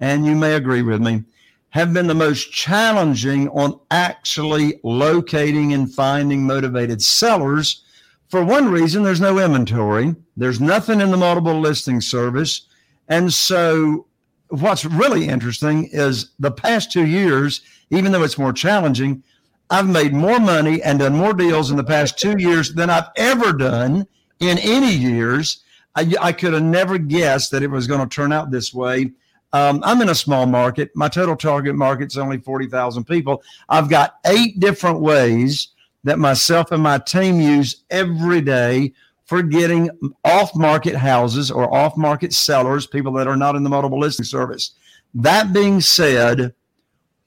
and 0.00 0.26
you 0.26 0.34
may 0.34 0.54
agree 0.54 0.82
with 0.82 1.00
me, 1.00 1.24
have 1.70 1.94
been 1.94 2.06
the 2.06 2.14
most 2.14 2.52
challenging 2.52 3.48
on 3.48 3.80
actually 3.90 4.78
locating 4.82 5.72
and 5.72 5.92
finding 5.92 6.46
motivated 6.46 7.00
sellers. 7.00 7.82
For 8.28 8.44
one 8.44 8.70
reason, 8.70 9.02
there's 9.02 9.22
no 9.22 9.38
inventory, 9.38 10.14
there's 10.36 10.60
nothing 10.60 11.00
in 11.00 11.10
the 11.10 11.16
multiple 11.16 11.58
listing 11.58 12.00
service. 12.02 12.66
And 13.08 13.32
so, 13.32 14.06
what's 14.48 14.84
really 14.84 15.28
interesting 15.28 15.88
is 15.92 16.30
the 16.38 16.50
past 16.50 16.92
two 16.92 17.06
years, 17.06 17.62
even 17.88 18.12
though 18.12 18.22
it's 18.22 18.38
more 18.38 18.52
challenging, 18.52 19.22
I've 19.70 19.88
made 19.88 20.12
more 20.12 20.38
money 20.38 20.82
and 20.82 20.98
done 20.98 21.14
more 21.14 21.32
deals 21.32 21.70
in 21.70 21.78
the 21.78 21.84
past 21.84 22.18
two 22.18 22.36
years 22.38 22.74
than 22.74 22.90
I've 22.90 23.08
ever 23.16 23.54
done 23.54 24.06
in 24.42 24.58
any 24.58 24.92
years. 24.92 25.62
I, 25.94 26.12
I 26.20 26.32
could 26.32 26.52
have 26.52 26.62
never 26.62 26.98
guessed 26.98 27.50
that 27.52 27.62
it 27.62 27.70
was 27.70 27.86
going 27.86 28.00
to 28.00 28.14
turn 28.14 28.32
out 28.32 28.50
this 28.50 28.74
way. 28.74 29.12
Um, 29.52 29.82
I'm 29.84 30.00
in 30.00 30.08
a 30.08 30.14
small 30.14 30.46
market. 30.46 30.90
My 30.94 31.08
total 31.08 31.36
target 31.36 31.74
market's 31.74 32.16
only 32.16 32.38
40,000 32.38 33.04
people. 33.04 33.42
I've 33.68 33.88
got 33.88 34.14
eight 34.26 34.58
different 34.58 35.00
ways 35.00 35.68
that 36.04 36.18
myself 36.18 36.72
and 36.72 36.82
my 36.82 36.98
team 36.98 37.40
use 37.40 37.84
every 37.90 38.40
day 38.40 38.92
for 39.26 39.42
getting 39.42 39.90
off 40.24 40.54
market 40.56 40.96
houses 40.96 41.50
or 41.50 41.72
off 41.72 41.96
market 41.96 42.32
sellers, 42.32 42.86
people 42.86 43.12
that 43.12 43.28
are 43.28 43.36
not 43.36 43.54
in 43.54 43.62
the 43.62 43.70
multiple 43.70 44.00
listing 44.00 44.24
service. 44.24 44.72
That 45.14 45.52
being 45.52 45.80
said, 45.80 46.54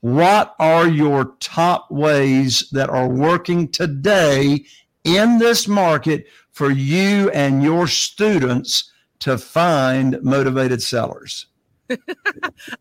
what 0.01 0.55
are 0.59 0.87
your 0.87 1.35
top 1.39 1.89
ways 1.89 2.69
that 2.71 2.89
are 2.89 3.07
working 3.07 3.69
today 3.71 4.65
in 5.03 5.37
this 5.37 5.67
market 5.67 6.25
for 6.55 6.71
you 6.71 7.29
and 7.31 7.61
your 7.61 7.85
students 7.85 8.89
to 9.19 9.37
find 9.37 10.17
motivated 10.23 10.81
sellers? 10.81 11.47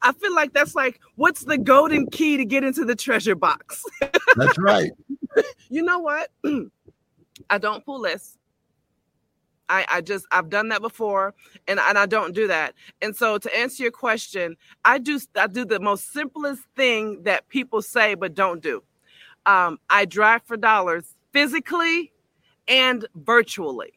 I 0.01 0.13
feel 0.13 0.35
like 0.35 0.53
that's 0.53 0.77
like, 0.77 1.01
what's 1.17 1.45
the 1.45 1.59
golden 1.59 2.07
key 2.07 2.37
to 2.37 2.45
get 2.45 2.63
into 2.63 2.85
the 2.85 2.95
treasure 2.95 3.35
box? 3.35 3.85
that's 4.37 4.59
right. 4.59 4.93
you 5.69 5.83
know 5.83 5.99
what? 5.99 6.31
I 7.51 7.59
don't 7.59 7.85
pull 7.85 8.01
lists. 8.01 8.39
I, 9.69 9.87
I 9.91 10.01
just 10.03 10.27
I've 10.31 10.51
done 10.51 10.69
that 10.69 10.83
before 10.83 11.35
and, 11.67 11.81
and 11.81 11.99
I 11.99 12.07
don't 12.07 12.35
do 12.35 12.47
that. 12.47 12.75
And 13.03 13.17
so 13.17 13.39
to 13.39 13.57
answer 13.57 13.83
your 13.83 13.93
question, 13.93 14.57
I 14.85 14.99
do 14.99 15.19
I 15.37 15.47
do 15.47 15.65
the 15.65 15.81
most 15.81 16.13
simplest 16.13 16.63
thing 16.77 17.23
that 17.25 17.49
people 17.49 17.83
say 17.83 18.15
but 18.15 18.35
don't 18.35 18.63
do. 18.63 18.85
Um, 19.47 19.79
I 19.91 20.05
drive 20.05 20.43
for 20.45 20.57
dollars 20.57 21.17
physically 21.33 22.13
and 22.69 23.07
virtually. 23.15 23.93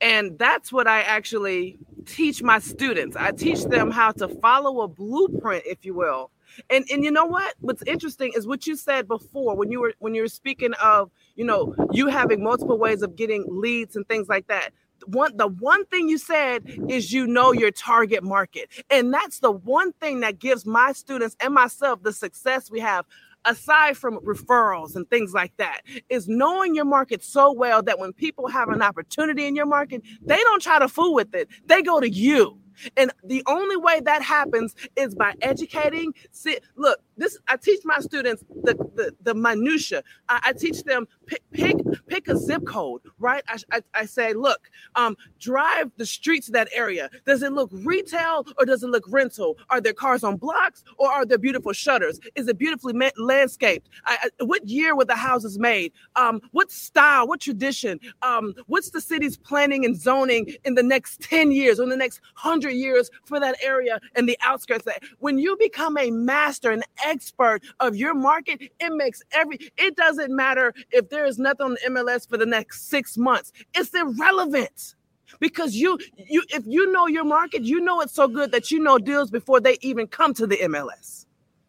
And 0.00 0.38
that's 0.38 0.72
what 0.72 0.86
I 0.86 1.02
actually 1.02 1.78
teach 2.06 2.42
my 2.42 2.58
students. 2.58 3.16
I 3.16 3.32
teach 3.32 3.64
them 3.64 3.90
how 3.90 4.12
to 4.12 4.28
follow 4.28 4.80
a 4.80 4.88
blueprint, 4.88 5.64
if 5.66 5.84
you 5.84 5.94
will. 5.94 6.30
And 6.68 6.84
and 6.90 7.04
you 7.04 7.10
know 7.10 7.26
what? 7.26 7.54
What's 7.60 7.82
interesting 7.86 8.32
is 8.34 8.46
what 8.46 8.66
you 8.66 8.76
said 8.76 9.06
before 9.06 9.56
when 9.56 9.70
you 9.70 9.80
were 9.80 9.94
when 9.98 10.14
you 10.14 10.22
were 10.22 10.28
speaking 10.28 10.72
of, 10.82 11.10
you 11.36 11.44
know, 11.44 11.74
you 11.92 12.08
having 12.08 12.42
multiple 12.42 12.78
ways 12.78 13.02
of 13.02 13.14
getting 13.14 13.44
leads 13.48 13.94
and 13.94 14.06
things 14.08 14.28
like 14.28 14.46
that. 14.48 14.70
One 15.06 15.36
the 15.36 15.48
one 15.48 15.84
thing 15.86 16.08
you 16.08 16.18
said 16.18 16.64
is 16.88 17.12
you 17.12 17.26
know 17.26 17.52
your 17.52 17.70
target 17.70 18.24
market. 18.24 18.68
And 18.90 19.12
that's 19.12 19.40
the 19.40 19.52
one 19.52 19.92
thing 19.92 20.20
that 20.20 20.38
gives 20.38 20.66
my 20.66 20.92
students 20.92 21.36
and 21.40 21.54
myself 21.54 22.02
the 22.02 22.12
success 22.12 22.70
we 22.70 22.80
have 22.80 23.06
aside 23.44 23.96
from 23.96 24.18
referrals 24.20 24.96
and 24.96 25.08
things 25.08 25.32
like 25.32 25.56
that, 25.56 25.82
is 26.08 26.28
knowing 26.28 26.74
your 26.74 26.84
market 26.84 27.22
so 27.22 27.52
well 27.52 27.82
that 27.82 27.98
when 27.98 28.12
people 28.12 28.48
have 28.48 28.68
an 28.68 28.82
opportunity 28.82 29.46
in 29.46 29.56
your 29.56 29.66
market, 29.66 30.02
they 30.22 30.38
don't 30.38 30.62
try 30.62 30.78
to 30.78 30.88
fool 30.88 31.14
with 31.14 31.34
it. 31.34 31.48
They 31.66 31.82
go 31.82 32.00
to 32.00 32.08
you. 32.08 32.58
And 32.96 33.12
the 33.24 33.42
only 33.46 33.76
way 33.76 34.00
that 34.00 34.22
happens 34.22 34.74
is 34.96 35.14
by 35.14 35.34
educating. 35.42 36.14
See, 36.30 36.58
look, 36.76 37.00
this 37.20 37.38
I 37.48 37.56
teach 37.56 37.80
my 37.84 38.00
students 38.00 38.44
the 38.64 38.74
the, 38.96 39.14
the 39.22 39.34
minutia. 39.34 40.02
I, 40.28 40.40
I 40.46 40.52
teach 40.54 40.84
them 40.84 41.06
pick, 41.26 41.42
pick 41.52 41.76
pick 42.08 42.28
a 42.28 42.36
zip 42.36 42.64
code, 42.66 43.02
right? 43.18 43.44
I, 43.48 43.58
I, 43.72 43.80
I 43.94 44.06
say, 44.06 44.32
look, 44.34 44.70
um, 44.96 45.16
drive 45.38 45.90
the 45.96 46.06
streets 46.06 46.48
of 46.48 46.54
that 46.54 46.68
area. 46.74 47.10
Does 47.26 47.42
it 47.42 47.52
look 47.52 47.70
retail 47.72 48.46
or 48.58 48.64
does 48.66 48.82
it 48.82 48.88
look 48.88 49.04
rental? 49.08 49.58
Are 49.70 49.80
there 49.80 49.92
cars 49.92 50.24
on 50.24 50.36
blocks 50.36 50.84
or 50.98 51.10
are 51.10 51.26
there 51.26 51.38
beautiful 51.38 51.72
shutters? 51.72 52.20
Is 52.34 52.48
it 52.48 52.58
beautifully 52.58 52.92
ma- 52.92 53.10
landscaped? 53.18 53.88
I, 54.06 54.30
I, 54.40 54.44
what 54.44 54.68
year 54.68 54.96
were 54.96 55.04
the 55.04 55.16
houses 55.16 55.58
made? 55.58 55.92
Um, 56.16 56.40
what 56.52 56.70
style? 56.70 57.26
What 57.28 57.40
tradition? 57.40 58.00
Um, 58.22 58.54
what's 58.66 58.90
the 58.90 59.00
city's 59.00 59.36
planning 59.36 59.84
and 59.84 60.00
zoning 60.00 60.54
in 60.64 60.74
the 60.74 60.82
next 60.82 61.20
ten 61.20 61.52
years 61.52 61.80
or 61.80 61.84
in 61.84 61.90
the 61.90 61.96
next 61.96 62.20
hundred 62.34 62.72
years 62.72 63.10
for 63.24 63.40
that 63.40 63.56
area 63.62 64.00
and 64.16 64.28
the 64.28 64.38
outskirts? 64.42 64.84
That 64.84 65.02
When 65.18 65.38
you 65.38 65.56
become 65.58 65.96
a 65.98 66.10
master 66.10 66.70
and 66.70 66.84
expert 67.10 67.62
of 67.80 67.96
your 67.96 68.14
market, 68.14 68.60
it 68.62 68.92
makes 68.92 69.22
every, 69.32 69.58
it 69.76 69.96
doesn't 69.96 70.34
matter 70.34 70.72
if 70.90 71.08
there 71.10 71.24
is 71.24 71.38
nothing 71.38 71.66
on 71.66 71.72
the 71.72 71.90
MLS 71.90 72.28
for 72.28 72.36
the 72.36 72.46
next 72.46 72.88
six 72.88 73.16
months. 73.18 73.52
It's 73.74 73.92
irrelevant 73.94 74.94
because 75.38 75.74
you 75.74 75.98
you 76.16 76.42
if 76.48 76.64
you 76.66 76.90
know 76.90 77.06
your 77.06 77.24
market 77.24 77.62
you 77.62 77.80
know 77.80 78.00
it's 78.00 78.12
so 78.12 78.26
good 78.26 78.50
that 78.50 78.72
you 78.72 78.80
know 78.80 78.98
deals 78.98 79.30
before 79.30 79.60
they 79.60 79.78
even 79.80 80.08
come 80.08 80.34
to 80.34 80.44
the 80.44 80.56
mls 80.56 81.24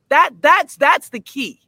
that 0.10 0.32
that's 0.42 0.78
that's 0.78 1.10
the 1.10 1.20
key 1.20 1.60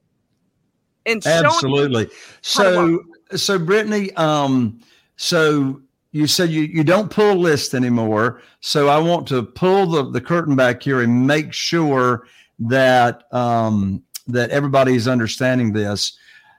and 1.06 1.24
absolutely. 1.28 2.10
so 2.42 3.00
so 3.36 3.60
brittany 3.60 4.12
um 4.14 4.80
so 5.18 5.80
you 6.14 6.28
said 6.28 6.50
you, 6.52 6.62
you 6.62 6.84
don't 6.84 7.10
pull 7.10 7.36
lists 7.36 7.74
anymore. 7.74 8.42
So 8.62 8.88
i 8.88 8.98
want 8.98 9.28
to 9.30 9.44
pull 9.44 9.88
the, 9.88 10.10
the 10.10 10.22
curtain 10.22 10.56
back 10.56 10.84
here 10.84 11.02
and 11.02 11.28
make 11.28 11.52
sure 11.52 12.28
that 12.68 13.24
um, 13.34 14.04
that 14.28 14.50
everybody 14.52 14.96
is 14.96 15.08
understanding 15.08 15.74
this. 15.74 16.18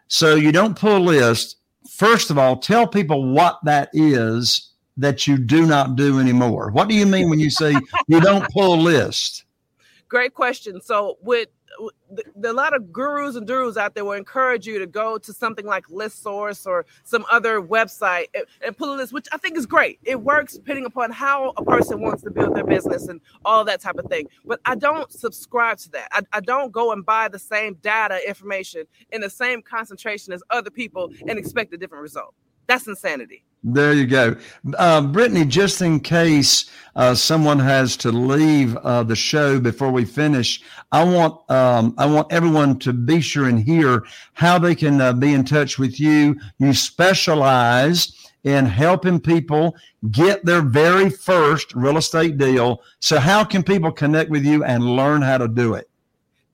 So 0.08 0.34
you 0.34 0.52
don't 0.52 0.78
pull 0.78 0.96
a 0.96 0.98
list. 0.98 1.56
First 1.90 2.30
of 2.30 2.38
all, 2.38 2.56
tell 2.56 2.86
people 2.86 3.32
what 3.32 3.58
that 3.64 3.90
is 3.92 4.70
that 4.96 5.26
you 5.26 5.38
do 5.38 5.66
not 5.66 5.96
do 5.96 6.20
anymore. 6.20 6.70
What 6.70 6.88
do 6.88 6.94
you 6.94 7.06
mean 7.06 7.28
when 7.30 7.40
you 7.40 7.50
say 7.50 7.74
you 8.06 8.20
don't 8.20 8.48
pull 8.50 8.74
a 8.74 8.80
list? 8.80 9.44
Great 10.08 10.34
question. 10.34 10.80
So 10.80 11.18
with 11.22 11.48
the, 12.10 12.50
a 12.50 12.52
lot 12.52 12.74
of 12.74 12.92
gurus 12.92 13.37
and 13.37 13.46
gurus 13.46 13.76
out 13.76 13.94
there 13.94 14.04
will 14.04 14.12
encourage 14.12 14.66
you 14.66 14.78
to 14.78 14.87
go 14.87 15.18
to 15.18 15.32
something 15.32 15.66
like 15.66 15.87
ListSource 15.87 16.66
or 16.66 16.87
some 17.02 17.24
other 17.30 17.60
website 17.60 18.26
and, 18.34 18.44
and 18.64 18.76
pull 18.76 18.94
a 18.94 18.96
list, 18.96 19.12
which 19.12 19.26
I 19.32 19.38
think 19.38 19.56
is 19.56 19.66
great. 19.66 19.98
It 20.04 20.20
works 20.20 20.54
depending 20.54 20.84
upon 20.84 21.10
how 21.10 21.52
a 21.56 21.64
person 21.64 22.00
wants 22.00 22.22
to 22.24 22.30
build 22.30 22.54
their 22.54 22.64
business 22.64 23.08
and 23.08 23.20
all 23.44 23.64
that 23.64 23.80
type 23.80 23.96
of 23.96 24.06
thing. 24.06 24.28
But 24.44 24.60
I 24.64 24.74
don't 24.74 25.12
subscribe 25.12 25.78
to 25.78 25.90
that. 25.92 26.08
I, 26.12 26.22
I 26.32 26.40
don't 26.40 26.72
go 26.72 26.92
and 26.92 27.04
buy 27.04 27.28
the 27.28 27.38
same 27.38 27.74
data 27.74 28.20
information 28.26 28.84
in 29.12 29.20
the 29.20 29.30
same 29.30 29.62
concentration 29.62 30.32
as 30.32 30.42
other 30.50 30.70
people 30.70 31.10
and 31.26 31.38
expect 31.38 31.72
a 31.74 31.76
different 31.76 32.02
result. 32.02 32.34
That's 32.66 32.87
insanity. 32.87 33.44
There 33.66 33.94
you 33.94 34.07
go. 34.07 34.37
Uh, 34.77 35.00
Brittany, 35.00 35.46
just 35.46 35.81
in 35.81 35.98
case 35.98 36.70
uh, 36.96 37.14
someone 37.14 37.59
has 37.59 37.96
to 37.98 38.12
leave 38.12 38.77
uh, 38.77 39.03
the 39.05 39.16
show 39.16 39.59
before 39.59 39.90
we 39.90 40.05
finish, 40.05 40.62
I 40.92 41.03
want 41.03 41.50
um, 41.50 41.94
I 41.96 42.05
want 42.05 42.31
everyone 42.31 42.79
to 42.81 42.92
be 42.92 43.22
sure 43.22 43.48
and 43.48 43.59
hear 43.59 44.05
how 44.35 44.59
they 44.59 44.74
can 44.74 45.00
uh, 45.00 45.14
be 45.14 45.33
in 45.33 45.44
touch 45.44 45.79
with 45.79 45.98
you. 45.98 46.38
You 46.59 46.74
specialize 46.74 48.12
in 48.44 48.66
helping 48.66 49.18
people 49.18 49.74
get 50.11 50.44
their 50.44 50.61
very 50.61 51.09
first 51.09 51.74
real 51.74 51.96
estate 51.96 52.37
deal. 52.37 52.83
So, 53.00 53.18
how 53.18 53.44
can 53.44 53.62
people 53.62 53.90
connect 53.90 54.31
with 54.31 54.44
you 54.44 54.62
and 54.62 54.85
learn 54.85 55.22
how 55.22 55.38
to 55.38 55.48
do 55.48 55.72
it? 55.72 55.88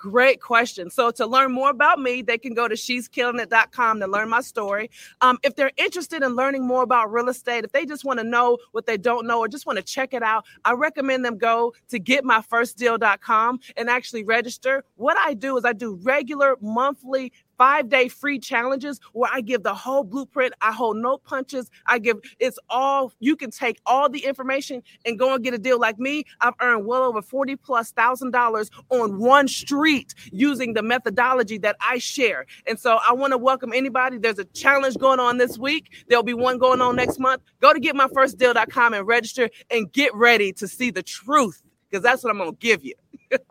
Great 0.01 0.41
question. 0.41 0.89
So 0.89 1.11
to 1.11 1.27
learn 1.27 1.53
more 1.53 1.69
about 1.69 1.99
me, 1.99 2.23
they 2.23 2.39
can 2.39 2.55
go 2.55 2.67
to 2.67 2.75
she'skillingit.com 2.75 4.01
to 4.01 4.07
learn 4.07 4.31
my 4.31 4.41
story. 4.41 4.91
Um, 5.21 5.39
if 5.43 5.57
they're 5.57 5.73
interested 5.77 6.23
in 6.23 6.35
learning 6.35 6.67
more 6.67 6.83
about 6.83 7.13
real 7.13 7.29
estate, 7.29 7.65
if 7.65 7.73
they 7.73 7.85
just 7.85 8.03
want 8.03 8.19
to 8.19 8.25
know 8.25 8.57
what 8.73 8.87
they 8.87 8.97
don't 8.97 9.27
know 9.27 9.41
or 9.41 9.47
just 9.47 9.67
want 9.67 9.77
to 9.77 9.83
check 9.83 10.15
it 10.15 10.23
out, 10.23 10.47
I 10.65 10.73
recommend 10.73 11.23
them 11.23 11.37
go 11.37 11.75
to 11.91 12.01
getmyfirstdeal.com 12.01 13.61
and 13.77 13.91
actually 13.91 14.25
register. 14.25 14.85
What 14.97 15.19
I 15.19 15.35
do 15.35 15.59
is 15.59 15.67
I 15.67 15.75
do 15.75 16.01
regular 16.03 16.57
monthly 16.63 17.35
five 17.61 17.91
day 17.91 18.09
free 18.09 18.39
challenges 18.39 19.01
where 19.13 19.31
I 19.31 19.43
give 19.43 19.63
the 19.65 19.75
whole 19.75 20.03
blueprint. 20.03 20.55
I 20.63 20.73
hold 20.73 20.97
no 20.97 21.19
punches. 21.19 21.71
I 21.87 21.99
give 21.99 22.17
it's 22.39 22.59
all 22.71 23.13
you 23.21 23.37
can 23.37 23.51
take 23.51 23.79
all 23.85 24.09
the 24.09 24.25
information 24.25 24.83
and 25.05 25.19
go 25.19 25.35
and 25.35 25.45
get 25.45 25.53
a 25.53 25.59
deal 25.59 25.79
like 25.79 25.99
me. 25.99 26.25
I've 26.41 26.55
earned 26.63 26.87
well 26.87 27.03
over 27.03 27.21
40 27.21 27.57
plus 27.57 27.93
thousand 27.93 28.31
dollars 28.31 28.71
on 28.89 29.19
one 29.19 29.47
street 29.47 30.15
using 30.33 30.73
the 30.73 30.83
methodology 30.83 31.59
that 31.59 31.77
I 31.83 31.99
share. 31.99 32.47
And 32.67 32.81
so 32.81 32.99
I 33.07 33.13
want 33.13 33.33
to 33.35 33.39
welcome 33.39 33.75
anybody. 33.75 34.17
There's 34.17 34.39
a 34.39 34.47
challenge 34.47 34.97
going 34.97 35.21
on 35.21 35.37
this 35.37 35.59
week. 35.59 35.93
There'll 36.09 36.25
be 36.25 36.35
one 36.35 36.57
going 36.57 36.81
on 36.81 36.97
next 36.97 37.21
month. 37.21 37.43
Go 37.61 37.75
to 37.75 37.81
getmyfirstdeal.com 37.81 38.95
and 38.95 39.07
register 39.07 39.51
and 39.71 39.93
get 39.93 40.15
ready 40.15 40.55
to 40.55 40.67
see 40.67 40.91
the 40.91 41.03
truth 41.03 41.63
because 41.91 42.03
that's 42.03 42.25
what 42.25 42.31
I'm 42.31 42.39
going 42.39 42.53
to 42.53 42.59
give 42.59 42.87
you. 42.87 42.95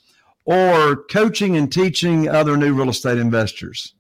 or 0.46 1.04
coaching 1.06 1.58
and 1.58 1.72
teaching 1.72 2.28
other 2.28 2.56
new 2.58 2.74
real 2.74 2.90
estate 2.90 3.18
investors? 3.18 3.96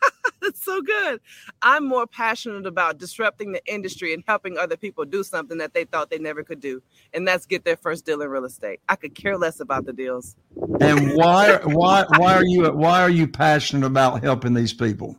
That's 0.40 0.64
so 0.64 0.80
good. 0.80 1.20
I'm 1.60 1.86
more 1.86 2.06
passionate 2.06 2.66
about 2.66 2.98
disrupting 2.98 3.52
the 3.52 3.64
industry 3.66 4.14
and 4.14 4.24
helping 4.26 4.58
other 4.58 4.76
people 4.76 5.04
do 5.04 5.22
something 5.22 5.58
that 5.58 5.74
they 5.74 5.84
thought 5.84 6.10
they 6.10 6.18
never 6.18 6.42
could 6.42 6.60
do, 6.60 6.82
and 7.12 7.26
that's 7.28 7.46
get 7.46 7.64
their 7.64 7.76
first 7.76 8.04
deal 8.04 8.20
in 8.22 8.28
real 8.28 8.44
estate. 8.44 8.80
I 8.88 8.96
could 8.96 9.14
care 9.14 9.38
less 9.38 9.60
about 9.60 9.86
the 9.86 9.92
deals. 9.92 10.34
And 10.80 11.14
why 11.14 11.60
why 11.64 12.04
why 12.16 12.34
are 12.34 12.44
you 12.44 12.64
why 12.72 13.02
are 13.02 13.10
you 13.10 13.28
passionate 13.28 13.86
about 13.86 14.22
helping 14.22 14.54
these 14.54 14.72
people? 14.72 15.16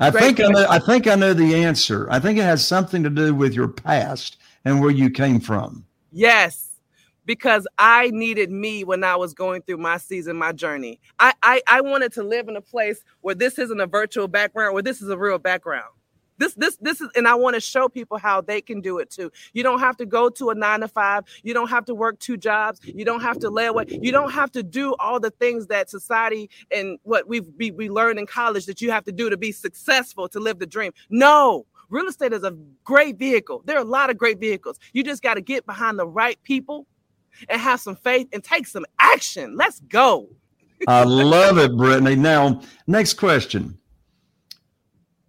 I 0.00 0.10
Great 0.10 0.36
think 0.36 0.40
I 0.40 0.48
know, 0.48 0.66
I 0.68 0.78
think 0.78 1.06
I 1.06 1.14
know 1.14 1.34
the 1.34 1.54
answer. 1.54 2.08
I 2.10 2.18
think 2.18 2.38
it 2.38 2.44
has 2.44 2.66
something 2.66 3.02
to 3.02 3.10
do 3.10 3.34
with 3.34 3.54
your 3.54 3.68
past 3.68 4.38
and 4.64 4.80
where 4.80 4.90
you 4.90 5.10
came 5.10 5.40
from. 5.40 5.84
Yes 6.12 6.72
because 7.26 7.66
I 7.78 8.10
needed 8.10 8.50
me 8.50 8.84
when 8.84 9.04
I 9.04 9.16
was 9.16 9.34
going 9.34 9.62
through 9.62 9.78
my 9.78 9.96
season, 9.98 10.36
my 10.36 10.52
journey. 10.52 11.00
I, 11.18 11.34
I, 11.42 11.62
I 11.66 11.80
wanted 11.80 12.12
to 12.14 12.22
live 12.22 12.48
in 12.48 12.56
a 12.56 12.60
place 12.60 13.02
where 13.20 13.34
this 13.34 13.58
isn't 13.58 13.80
a 13.80 13.86
virtual 13.86 14.28
background, 14.28 14.74
where 14.74 14.82
this 14.82 15.00
is 15.02 15.08
a 15.08 15.18
real 15.18 15.38
background. 15.38 15.90
This, 16.42 16.54
this, 16.54 16.76
this 16.80 17.00
is, 17.00 17.08
and 17.14 17.28
I 17.28 17.36
want 17.36 17.54
to 17.54 17.60
show 17.60 17.88
people 17.88 18.18
how 18.18 18.40
they 18.40 18.60
can 18.60 18.80
do 18.80 18.98
it 18.98 19.10
too. 19.10 19.30
You 19.52 19.62
don't 19.62 19.78
have 19.78 19.96
to 19.98 20.06
go 20.06 20.28
to 20.28 20.50
a 20.50 20.56
nine 20.56 20.80
to 20.80 20.88
five. 20.88 21.22
You 21.44 21.54
don't 21.54 21.70
have 21.70 21.84
to 21.84 21.94
work 21.94 22.18
two 22.18 22.36
jobs. 22.36 22.80
You 22.82 23.04
don't 23.04 23.20
have 23.20 23.38
to 23.38 23.48
lay 23.48 23.66
away. 23.66 23.84
You 23.88 24.10
don't 24.10 24.32
have 24.32 24.50
to 24.52 24.64
do 24.64 24.96
all 24.98 25.20
the 25.20 25.30
things 25.30 25.68
that 25.68 25.88
society 25.88 26.50
and 26.72 26.98
what 27.04 27.28
we've 27.28 27.46
we, 27.58 27.70
we 27.70 27.88
learned 27.88 28.18
in 28.18 28.26
college 28.26 28.66
that 28.66 28.80
you 28.80 28.90
have 28.90 29.04
to 29.04 29.12
do 29.12 29.30
to 29.30 29.36
be 29.36 29.52
successful 29.52 30.28
to 30.30 30.40
live 30.40 30.58
the 30.58 30.66
dream. 30.66 30.90
No, 31.10 31.64
real 31.90 32.08
estate 32.08 32.32
is 32.32 32.42
a 32.42 32.56
great 32.82 33.18
vehicle. 33.18 33.62
There 33.64 33.76
are 33.76 33.82
a 33.82 33.84
lot 33.84 34.10
of 34.10 34.18
great 34.18 34.40
vehicles. 34.40 34.80
You 34.92 35.04
just 35.04 35.22
got 35.22 35.34
to 35.34 35.40
get 35.40 35.64
behind 35.64 35.96
the 35.96 36.08
right 36.08 36.42
people 36.42 36.88
and 37.48 37.60
have 37.60 37.78
some 37.78 37.94
faith 37.94 38.26
and 38.32 38.42
take 38.42 38.66
some 38.66 38.84
action. 38.98 39.56
Let's 39.56 39.78
go. 39.78 40.28
I 40.88 41.04
love 41.04 41.58
it, 41.58 41.76
Brittany. 41.76 42.16
Now, 42.16 42.62
next 42.88 43.14
question. 43.14 43.78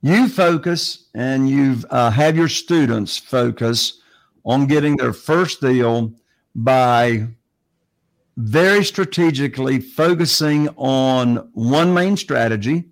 You 0.03 0.27
focus 0.27 1.07
and 1.15 1.49
you've 1.49 1.85
uh, 1.89 2.11
have 2.11 2.37
your 2.37 2.47
students 2.47 3.17
focus 3.17 3.99
on 4.45 4.67
getting 4.67 4.97
their 4.97 5.13
first 5.13 5.61
deal 5.61 6.13
by 6.53 7.25
very 8.37 8.83
strategically 8.83 9.79
focusing 9.79 10.69
on 10.75 11.49
one 11.53 11.93
main 11.95 12.15
strategy 12.17 12.85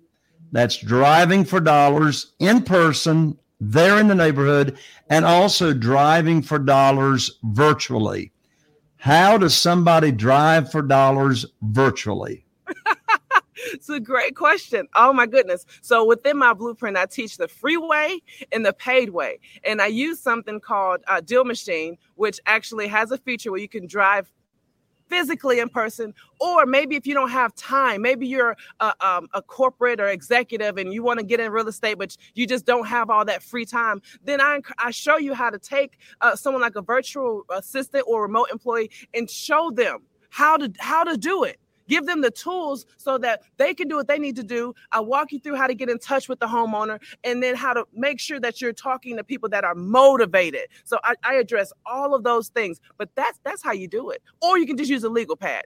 that's 0.50 0.78
driving 0.78 1.44
for 1.44 1.60
dollars 1.60 2.32
in 2.40 2.62
person 2.62 3.38
there 3.60 4.00
in 4.00 4.08
the 4.08 4.14
neighborhood 4.16 4.76
and 5.08 5.24
also 5.24 5.72
driving 5.72 6.42
for 6.42 6.58
dollars 6.58 7.38
virtually 7.44 8.32
how 9.02 9.36
does 9.36 9.56
somebody 9.56 10.12
drive 10.12 10.70
for 10.70 10.80
dollars 10.80 11.44
virtually? 11.60 12.44
it's 13.72 13.88
a 13.88 14.00
great 14.00 14.36
question. 14.36 14.86
Oh 14.94 15.12
my 15.12 15.26
goodness. 15.26 15.66
So 15.80 16.04
within 16.04 16.36
my 16.36 16.54
blueprint, 16.54 16.96
I 16.96 17.06
teach 17.06 17.36
the 17.36 17.48
free 17.48 17.76
way 17.76 18.20
and 18.52 18.64
the 18.64 18.72
paid 18.72 19.10
way. 19.10 19.38
And 19.64 19.80
I 19.80 19.86
use 19.86 20.20
something 20.20 20.60
called 20.60 21.00
a 21.08 21.22
Deal 21.22 21.44
Machine, 21.44 21.96
which 22.16 22.40
actually 22.46 22.88
has 22.88 23.10
a 23.10 23.18
feature 23.18 23.50
where 23.50 23.60
you 23.60 23.68
can 23.68 23.86
drive 23.86 24.30
physically 25.08 25.60
in 25.60 25.68
person, 25.68 26.14
or 26.40 26.64
maybe 26.64 26.96
if 26.96 27.06
you 27.06 27.12
don't 27.12 27.28
have 27.28 27.54
time, 27.54 28.00
maybe 28.00 28.26
you're 28.26 28.56
a, 28.80 28.94
um, 29.06 29.28
a 29.34 29.42
corporate 29.42 30.00
or 30.00 30.08
executive 30.08 30.78
and 30.78 30.90
you 30.90 31.02
want 31.02 31.20
to 31.20 31.26
get 31.26 31.38
in 31.38 31.52
real 31.52 31.68
estate, 31.68 31.98
but 31.98 32.16
you 32.34 32.46
just 32.46 32.64
don't 32.64 32.86
have 32.86 33.10
all 33.10 33.22
that 33.22 33.42
free 33.42 33.66
time. 33.66 34.00
Then 34.24 34.40
I, 34.40 34.60
I 34.78 34.90
show 34.90 35.18
you 35.18 35.34
how 35.34 35.50
to 35.50 35.58
take 35.58 35.98
uh, 36.22 36.34
someone 36.34 36.62
like 36.62 36.76
a 36.76 36.82
virtual 36.82 37.42
assistant 37.50 38.04
or 38.08 38.22
remote 38.22 38.48
employee 38.50 38.90
and 39.12 39.28
show 39.28 39.70
them 39.70 39.98
how 40.30 40.56
to 40.56 40.72
how 40.78 41.04
to 41.04 41.18
do 41.18 41.44
it 41.44 41.60
give 41.88 42.06
them 42.06 42.20
the 42.20 42.30
tools 42.30 42.86
so 42.96 43.18
that 43.18 43.42
they 43.56 43.74
can 43.74 43.88
do 43.88 43.96
what 43.96 44.08
they 44.08 44.18
need 44.18 44.36
to 44.36 44.42
do. 44.42 44.74
I 44.90 45.00
walk 45.00 45.32
you 45.32 45.40
through 45.40 45.56
how 45.56 45.66
to 45.66 45.74
get 45.74 45.88
in 45.88 45.98
touch 45.98 46.28
with 46.28 46.40
the 46.40 46.46
homeowner 46.46 47.00
and 47.24 47.42
then 47.42 47.54
how 47.54 47.72
to 47.72 47.86
make 47.92 48.20
sure 48.20 48.40
that 48.40 48.60
you're 48.60 48.72
talking 48.72 49.16
to 49.16 49.24
people 49.24 49.48
that 49.50 49.64
are 49.64 49.74
motivated. 49.74 50.68
So 50.84 50.98
I, 51.04 51.14
I 51.22 51.34
address 51.34 51.72
all 51.86 52.14
of 52.14 52.24
those 52.24 52.48
things, 52.48 52.80
but 52.98 53.08
that's 53.14 53.38
that's 53.44 53.62
how 53.62 53.72
you 53.72 53.88
do 53.88 54.10
it. 54.10 54.22
Or 54.40 54.58
you 54.58 54.66
can 54.66 54.76
just 54.76 54.90
use 54.90 55.04
a 55.04 55.08
legal 55.10 55.36
pad. 55.36 55.64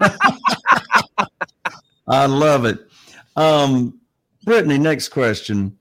I 2.08 2.26
love 2.26 2.64
it. 2.64 2.78
Um, 3.36 4.00
Brittany, 4.44 4.78
next 4.78 5.08
question. 5.10 5.78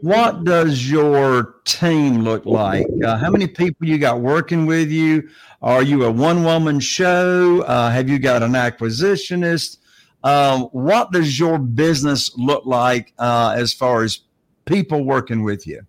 What 0.00 0.44
does 0.44 0.88
your 0.88 1.56
team 1.64 2.22
look 2.22 2.46
like? 2.46 2.86
Uh, 3.04 3.16
how 3.16 3.30
many 3.30 3.48
people 3.48 3.86
you 3.86 3.98
got 3.98 4.20
working 4.20 4.64
with 4.64 4.90
you? 4.90 5.28
Are 5.60 5.82
you 5.82 6.04
a 6.04 6.10
one 6.10 6.44
woman 6.44 6.78
show? 6.78 7.62
Uh, 7.62 7.90
have 7.90 8.08
you 8.08 8.20
got 8.20 8.44
an 8.44 8.52
acquisitionist? 8.52 9.78
Um, 10.22 10.62
what 10.72 11.10
does 11.10 11.38
your 11.38 11.58
business 11.58 12.30
look 12.36 12.64
like 12.64 13.12
uh, 13.18 13.54
as 13.56 13.72
far 13.72 14.04
as 14.04 14.20
people 14.66 15.04
working 15.04 15.42
with 15.42 15.66
you? 15.66 15.82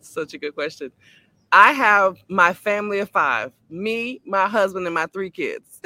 Such 0.00 0.34
a 0.34 0.38
good 0.38 0.54
question. 0.54 0.92
I 1.50 1.72
have 1.72 2.18
my 2.28 2.52
family 2.52 2.98
of 2.98 3.08
five 3.08 3.52
me, 3.70 4.20
my 4.26 4.46
husband, 4.46 4.86
and 4.86 4.94
my 4.94 5.06
three 5.06 5.30
kids. 5.30 5.80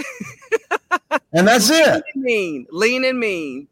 and 1.33 1.47
that's 1.47 1.71
it. 1.71 2.03
Mean, 2.17 2.67
lean 2.71 3.05
and 3.05 3.21
mean. 3.21 3.69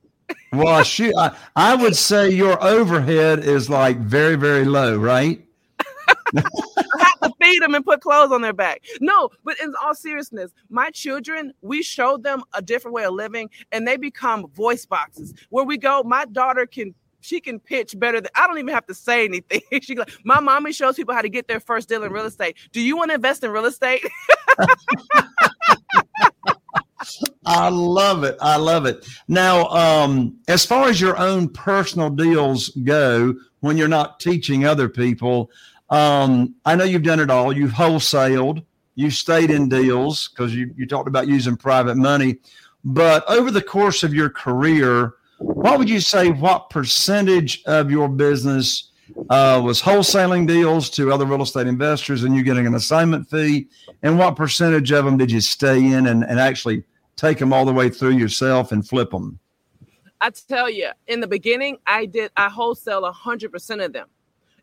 Well, 0.52 0.82
shoot, 0.82 1.14
I, 1.16 1.36
I 1.54 1.76
would 1.76 1.96
say 1.96 2.30
your 2.30 2.62
overhead 2.62 3.44
is 3.44 3.70
like 3.70 3.98
very, 3.98 4.36
very 4.36 4.64
low, 4.64 4.98
right? 4.98 5.44
Have 6.34 7.20
to 7.22 7.32
feed 7.40 7.62
them 7.62 7.74
and 7.74 7.84
put 7.84 8.00
clothes 8.00 8.32
on 8.32 8.42
their 8.42 8.52
back. 8.52 8.82
No, 9.00 9.30
but 9.44 9.58
in 9.60 9.72
all 9.82 9.94
seriousness, 9.94 10.52
my 10.68 10.90
children, 10.90 11.52
we 11.62 11.82
showed 11.82 12.22
them 12.22 12.42
a 12.54 12.62
different 12.62 12.94
way 12.94 13.04
of 13.04 13.14
living 13.14 13.50
and 13.72 13.86
they 13.86 13.96
become 13.96 14.48
voice 14.48 14.86
boxes. 14.86 15.34
Where 15.50 15.64
we 15.64 15.78
go, 15.78 16.02
my 16.02 16.24
daughter 16.26 16.66
can 16.66 16.94
she 17.22 17.40
can 17.40 17.60
pitch 17.60 17.98
better 17.98 18.20
than 18.20 18.30
I 18.34 18.46
don't 18.46 18.58
even 18.58 18.74
have 18.74 18.86
to 18.86 18.94
say 18.94 19.24
anything. 19.24 19.60
she 19.82 19.94
like, 19.94 20.10
my 20.24 20.40
mommy 20.40 20.72
shows 20.72 20.96
people 20.96 21.14
how 21.14 21.22
to 21.22 21.28
get 21.28 21.48
their 21.48 21.60
first 21.60 21.88
deal 21.88 22.02
in 22.02 22.12
real 22.12 22.24
estate. 22.24 22.56
Do 22.72 22.80
you 22.80 22.96
want 22.96 23.10
to 23.10 23.16
invest 23.16 23.44
in 23.44 23.50
real 23.50 23.66
estate? 23.66 24.04
I 27.46 27.68
love 27.68 28.24
it. 28.24 28.36
I 28.40 28.56
love 28.56 28.86
it. 28.86 29.06
Now, 29.28 29.66
um, 29.68 30.38
as 30.48 30.64
far 30.64 30.88
as 30.88 31.00
your 31.00 31.16
own 31.16 31.48
personal 31.48 32.10
deals 32.10 32.68
go, 32.84 33.34
when 33.60 33.76
you're 33.76 33.88
not 33.88 34.20
teaching 34.20 34.64
other 34.64 34.88
people, 34.88 35.50
um, 35.90 36.54
I 36.64 36.76
know 36.76 36.84
you've 36.84 37.02
done 37.02 37.20
it 37.20 37.30
all. 37.30 37.52
You've 37.52 37.72
wholesaled, 37.72 38.64
you've 38.94 39.14
stayed 39.14 39.50
in 39.50 39.68
deals 39.68 40.28
because 40.28 40.54
you, 40.54 40.72
you 40.76 40.86
talked 40.86 41.08
about 41.08 41.26
using 41.28 41.56
private 41.56 41.96
money. 41.96 42.38
But 42.84 43.28
over 43.28 43.50
the 43.50 43.62
course 43.62 44.02
of 44.02 44.14
your 44.14 44.30
career, 44.30 45.14
what 45.38 45.78
would 45.78 45.88
you 45.88 46.00
say 46.00 46.30
what 46.30 46.70
percentage 46.70 47.62
of 47.64 47.90
your 47.90 48.08
business 48.08 48.89
uh, 49.28 49.60
was 49.62 49.82
wholesaling 49.82 50.46
deals 50.46 50.90
to 50.90 51.12
other 51.12 51.24
real 51.24 51.42
estate 51.42 51.66
investors 51.66 52.24
and 52.24 52.34
you 52.34 52.42
getting 52.42 52.66
an 52.66 52.74
assignment 52.74 53.28
fee? 53.28 53.68
And 54.02 54.18
what 54.18 54.36
percentage 54.36 54.90
of 54.92 55.04
them 55.04 55.16
did 55.16 55.30
you 55.30 55.40
stay 55.40 55.78
in 55.78 56.06
and, 56.06 56.24
and 56.24 56.40
actually 56.40 56.84
take 57.16 57.38
them 57.38 57.52
all 57.52 57.64
the 57.64 57.72
way 57.72 57.90
through 57.90 58.16
yourself 58.16 58.72
and 58.72 58.86
flip 58.86 59.10
them? 59.10 59.38
I 60.20 60.30
tell 60.30 60.68
you, 60.68 60.90
in 61.06 61.20
the 61.20 61.26
beginning, 61.26 61.78
I 61.86 62.06
did, 62.06 62.30
I 62.36 62.48
wholesale 62.48 63.02
100% 63.02 63.84
of 63.84 63.92
them. 63.92 64.08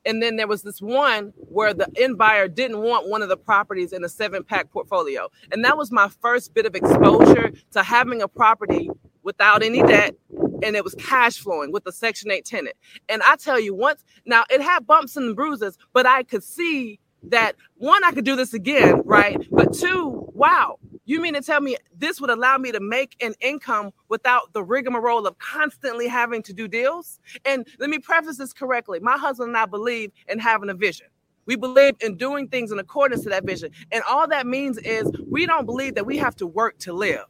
And 0.05 0.23
then 0.23 0.38
there 0.38 0.47
was 0.47 0.62
this 0.62 0.81
one 0.81 1.33
where 1.36 1.73
the 1.73 1.88
end 1.97 2.17
buyer 2.17 2.47
didn't 2.47 2.79
want 2.79 3.10
one 3.10 3.21
of 3.21 3.29
the 3.29 3.36
properties 3.36 3.91
in 3.91 4.03
a 4.03 4.10
seven 4.10 4.43
pack 4.43 4.71
portfolio. 4.71 5.29
And 5.51 5.65
that 5.65 5.77
was 5.77 5.91
my 5.91 6.07
first 6.21 6.53
bit 6.53 6.65
of 6.65 6.75
exposure 6.75 7.51
to 7.71 7.83
having 7.83 8.21
a 8.21 8.27
property 8.27 8.89
without 9.23 9.63
any 9.63 9.83
debt 9.83 10.15
and 10.63 10.75
it 10.75 10.83
was 10.83 10.95
cash 10.95 11.37
flowing 11.37 11.71
with 11.71 11.83
the 11.83 11.91
section 11.91 12.31
8 12.31 12.45
tenant 12.45 12.75
and 13.09 13.21
i 13.23 13.35
tell 13.35 13.59
you 13.59 13.73
once 13.73 14.03
now 14.25 14.43
it 14.49 14.61
had 14.61 14.87
bumps 14.87 15.17
and 15.17 15.35
bruises 15.35 15.77
but 15.93 16.05
i 16.05 16.23
could 16.23 16.43
see 16.43 16.99
that 17.23 17.55
one 17.77 18.03
i 18.03 18.11
could 18.11 18.25
do 18.25 18.35
this 18.35 18.53
again 18.53 19.01
right 19.05 19.47
but 19.51 19.73
two 19.73 20.29
wow 20.33 20.77
you 21.07 21.21
mean 21.21 21.35
to 21.35 21.41
tell 21.41 21.61
me 21.61 21.77
this 21.97 22.19
would 22.19 22.29
allow 22.29 22.57
me 22.57 22.73
to 22.73 22.81
make 22.81 23.15
an 23.23 23.33
income 23.39 23.91
without 24.09 24.51
the 24.51 24.61
rigmarole 24.61 25.25
of 25.25 25.39
constantly 25.39 26.05
having 26.05 26.43
to 26.43 26.53
do 26.53 26.67
deals? 26.67 27.21
And 27.45 27.65
let 27.79 27.89
me 27.89 27.97
preface 27.97 28.37
this 28.37 28.51
correctly. 28.51 28.99
My 28.99 29.17
husband 29.17 29.47
and 29.47 29.57
I 29.57 29.65
believe 29.67 30.11
in 30.27 30.37
having 30.37 30.69
a 30.69 30.73
vision. 30.73 31.07
We 31.45 31.55
believe 31.55 31.95
in 32.01 32.17
doing 32.17 32.49
things 32.49 32.73
in 32.73 32.79
accordance 32.79 33.23
to 33.23 33.29
that 33.29 33.45
vision. 33.45 33.71
And 33.93 34.03
all 34.03 34.27
that 34.27 34.45
means 34.45 34.77
is 34.79 35.09
we 35.31 35.45
don't 35.45 35.65
believe 35.65 35.95
that 35.95 36.05
we 36.05 36.17
have 36.17 36.35
to 36.37 36.45
work 36.45 36.77
to 36.79 36.91
live. 36.91 37.23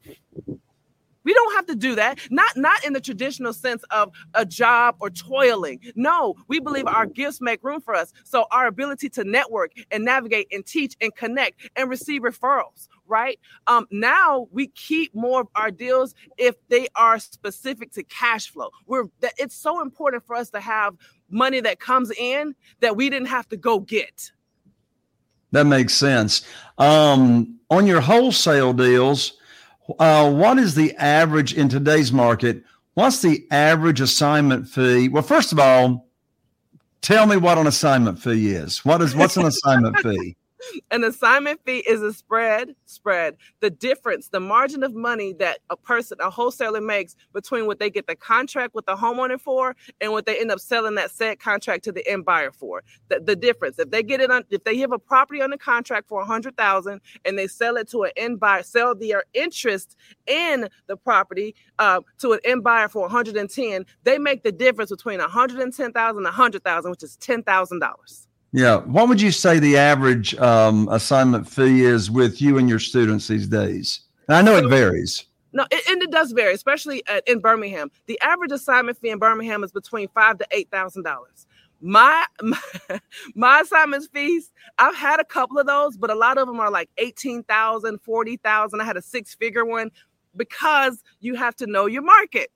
We 1.27 1.33
don't 1.33 1.55
have 1.55 1.65
to 1.65 1.75
do 1.75 1.93
that. 1.95 2.19
Not 2.31 2.55
not 2.55 2.85
in 2.85 2.93
the 2.93 3.01
traditional 3.01 3.51
sense 3.51 3.83
of 3.91 4.13
a 4.33 4.45
job 4.45 4.95
or 5.01 5.09
toiling. 5.09 5.81
No, 5.93 6.35
we 6.47 6.61
believe 6.61 6.87
our 6.87 7.05
gifts 7.05 7.41
make 7.41 7.61
room 7.65 7.81
for 7.81 7.93
us. 7.93 8.13
So 8.23 8.45
our 8.49 8.65
ability 8.65 9.09
to 9.09 9.25
network 9.25 9.73
and 9.91 10.05
navigate 10.05 10.47
and 10.53 10.65
teach 10.65 10.95
and 11.01 11.13
connect 11.13 11.69
and 11.75 11.89
receive 11.89 12.21
referrals, 12.21 12.87
right? 13.07 13.41
Um, 13.67 13.87
now 13.91 14.47
we 14.53 14.67
keep 14.67 15.13
more 15.13 15.41
of 15.41 15.47
our 15.53 15.69
deals 15.69 16.15
if 16.37 16.55
they 16.69 16.87
are 16.95 17.19
specific 17.19 17.91
to 17.95 18.03
cash 18.03 18.49
flow. 18.49 18.69
We're 18.85 19.07
it's 19.37 19.53
so 19.53 19.81
important 19.81 20.25
for 20.25 20.33
us 20.37 20.49
to 20.51 20.61
have 20.61 20.95
money 21.29 21.59
that 21.59 21.81
comes 21.81 22.09
in 22.17 22.55
that 22.79 22.95
we 22.95 23.09
didn't 23.09 23.27
have 23.27 23.49
to 23.49 23.57
go 23.57 23.81
get. 23.81 24.31
That 25.51 25.65
makes 25.65 25.93
sense. 25.93 26.47
Um, 26.77 27.59
on 27.69 27.85
your 27.85 27.99
wholesale 27.99 28.71
deals, 28.71 29.33
uh, 30.00 30.32
what 30.32 30.58
is 30.58 30.76
the 30.76 30.95
average 30.95 31.54
in 31.54 31.69
today's 31.69 32.12
market? 32.12 32.63
What's 32.93 33.21
the 33.21 33.45
average 33.52 34.02
assignment 34.02 34.67
fee? 34.67 35.08
Well, 35.10 35.23
first 35.23 35.52
of 35.52 35.60
all, 35.60 36.08
tell 37.02 37.26
me 37.28 37.38
what 37.38 37.58
an 37.58 37.67
assignment 37.67 38.19
fee 38.19 38.52
is. 38.52 38.84
What 38.84 39.02
is 39.02 39.15
what's 39.15 39.38
an 39.38 39.45
assignment 39.47 40.00
fee? 40.00 40.36
An 40.91 41.04
assignment 41.04 41.60
fee 41.65 41.80
is 41.80 42.02
a 42.02 42.13
spread, 42.13 42.76
spread, 42.86 43.36
the 43.60 43.70
difference, 43.70 44.30
the 44.30 44.39
margin 44.39 44.84
of 44.84 44.93
money 44.93 45.34
that 45.34 45.60
a 45.70 45.78
person, 45.78 46.17
a 46.22 46.30
wholesaler 46.30 46.82
makes 46.82 47.15
between 47.34 47.67
what 47.67 47.80
they 47.80 47.89
get 47.89 48.08
the 48.08 48.15
contract 48.15 48.74
with 48.74 48.86
the 48.86 48.96
homeowner 48.96 49.39
for 49.39 49.76
and 50.02 50.12
what 50.12 50.26
they 50.26 50.39
end 50.39 50.52
up 50.52 50.60
selling 50.60 50.96
that 50.96 51.12
said 51.12 51.39
contract 51.39 51.84
to 51.84 51.91
the 51.91 52.08
end 52.08 52.26
buyer 52.26 52.52
for. 52.52 52.84
The, 53.10 53.20
the 53.20 53.36
difference. 53.36 53.80
If 53.80 53.91
they 53.91 54.04
get 54.04 54.22
it 54.22 54.32
on, 54.32 54.43
if 54.50 54.63
they 54.63 54.78
have 54.78 54.91
a 54.91 55.00
property 55.00 55.41
on 55.41 55.50
the 55.50 55.58
contract 55.58 56.08
for 56.08 56.22
a 56.22 56.26
hundred 56.26 56.58
thousand 56.58 57.02
and 57.26 57.38
they 57.38 57.48
sell 57.48 57.78
it 57.78 57.89
to 57.91 58.04
an 58.04 58.12
end 58.17 58.39
buyer, 58.39 58.63
sell 58.63 58.96
their 58.96 59.24
interest 59.34 59.96
in 60.26 60.67
the 60.88 60.98
property 60.98 61.56
uh, 61.80 62.02
to 62.20 62.34
an 62.34 62.39
end 62.43 62.63
buyer 62.63 62.88
for 62.88 63.04
110, 63.04 63.86
they 64.04 64.17
make 64.17 64.43
the 64.43 64.52
difference 64.52 64.89
between 64.89 65.20
110,000 65.20 66.17
and 66.17 66.26
100,000, 66.26 66.91
which 66.91 67.04
is 67.04 67.17
$10,000. 67.17 68.26
Yeah. 68.51 68.77
What 68.77 69.10
would 69.10 69.21
you 69.21 69.31
say 69.31 69.60
the 69.60 69.77
average 69.77 70.36
um, 70.36 70.88
assignment 70.89 71.47
fee 71.47 71.83
is 71.83 72.10
with 72.10 72.41
you 72.41 72.57
and 72.57 72.69
your 72.69 72.79
students 72.79 73.27
these 73.27 73.47
days? 73.47 74.01
And 74.27 74.38
I 74.38 74.41
know 74.41 74.57
it 74.57 74.69
varies. 74.69 75.25
No, 75.53 75.65
it, 75.71 75.88
and 75.89 76.01
it 76.01 76.12
does 76.12 76.31
vary, 76.33 76.53
especially 76.53 77.03
at, 77.07 77.27
in 77.27 77.39
Birmingham. 77.39 77.89
The 78.05 78.19
average 78.21 78.51
assignment 78.51 78.97
fee 78.97 79.10
in 79.10 79.19
Birmingham 79.19 79.63
is 79.63 79.71
between 79.71 80.07
five 80.10 80.38
to 80.39 80.47
eight 80.51 80.69
thousand 80.71 81.03
dollars. 81.03 81.47
My, 81.81 82.25
my 82.41 82.60
my 83.36 83.60
assignments 83.62 84.07
fees, 84.07 84.51
I've 84.77 84.95
had 84.95 85.19
a 85.19 85.25
couple 85.25 85.57
of 85.57 85.67
those, 85.67 85.97
but 85.97 86.10
a 86.10 86.15
lot 86.15 86.38
of 86.38 86.47
them 86.47 86.60
are 86.60 86.71
like 86.71 86.89
18,000, 86.97 87.99
40,000. 88.01 88.81
I 88.81 88.83
had 88.83 88.97
a 88.97 89.01
six 89.01 89.36
figure 89.36 89.65
one 89.65 89.91
because 90.36 91.03
you 91.19 91.36
have 91.36 91.55
to 91.57 91.67
know 91.67 91.86
your 91.86 92.03
market. 92.03 92.51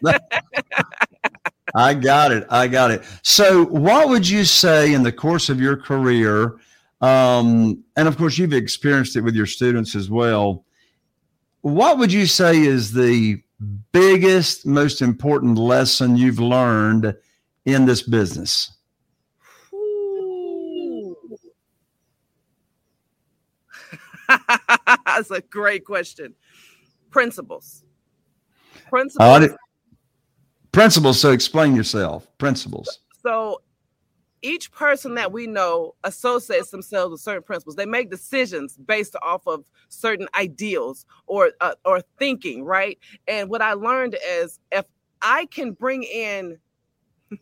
I 1.74 1.94
got 1.94 2.30
it. 2.30 2.46
I 2.50 2.68
got 2.68 2.90
it. 2.90 3.02
So, 3.22 3.64
what 3.66 4.08
would 4.08 4.28
you 4.28 4.44
say 4.44 4.92
in 4.94 5.02
the 5.02 5.12
course 5.12 5.48
of 5.48 5.60
your 5.60 5.76
career? 5.76 6.56
Um, 7.00 7.82
and 7.96 8.06
of 8.06 8.16
course, 8.16 8.38
you've 8.38 8.52
experienced 8.52 9.16
it 9.16 9.22
with 9.22 9.34
your 9.34 9.46
students 9.46 9.96
as 9.96 10.08
well. 10.08 10.64
What 11.62 11.98
would 11.98 12.12
you 12.12 12.26
say 12.26 12.58
is 12.58 12.92
the 12.92 13.42
biggest, 13.92 14.66
most 14.66 15.02
important 15.02 15.58
lesson 15.58 16.16
you've 16.16 16.38
learned 16.38 17.16
in 17.64 17.86
this 17.86 18.02
business? 18.02 18.70
That's 25.06 25.30
a 25.30 25.40
great 25.40 25.84
question. 25.84 26.34
Principles. 27.10 27.82
Principles. 28.88 29.56
Principles. 30.74 31.20
So 31.20 31.30
explain 31.30 31.76
yourself. 31.76 32.26
Principles. 32.36 32.98
So 33.22 33.60
each 34.42 34.72
person 34.72 35.14
that 35.14 35.30
we 35.30 35.46
know 35.46 35.94
associates 36.02 36.70
themselves 36.70 37.12
with 37.12 37.20
certain 37.20 37.44
principles. 37.44 37.76
They 37.76 37.86
make 37.86 38.10
decisions 38.10 38.76
based 38.76 39.14
off 39.22 39.46
of 39.46 39.64
certain 39.88 40.26
ideals 40.34 41.06
or 41.28 41.52
uh, 41.60 41.74
or 41.84 42.02
thinking, 42.18 42.64
right? 42.64 42.98
And 43.28 43.48
what 43.48 43.62
I 43.62 43.74
learned 43.74 44.16
is 44.28 44.58
if 44.72 44.84
I 45.22 45.46
can 45.46 45.72
bring 45.72 46.02
in 46.02 46.58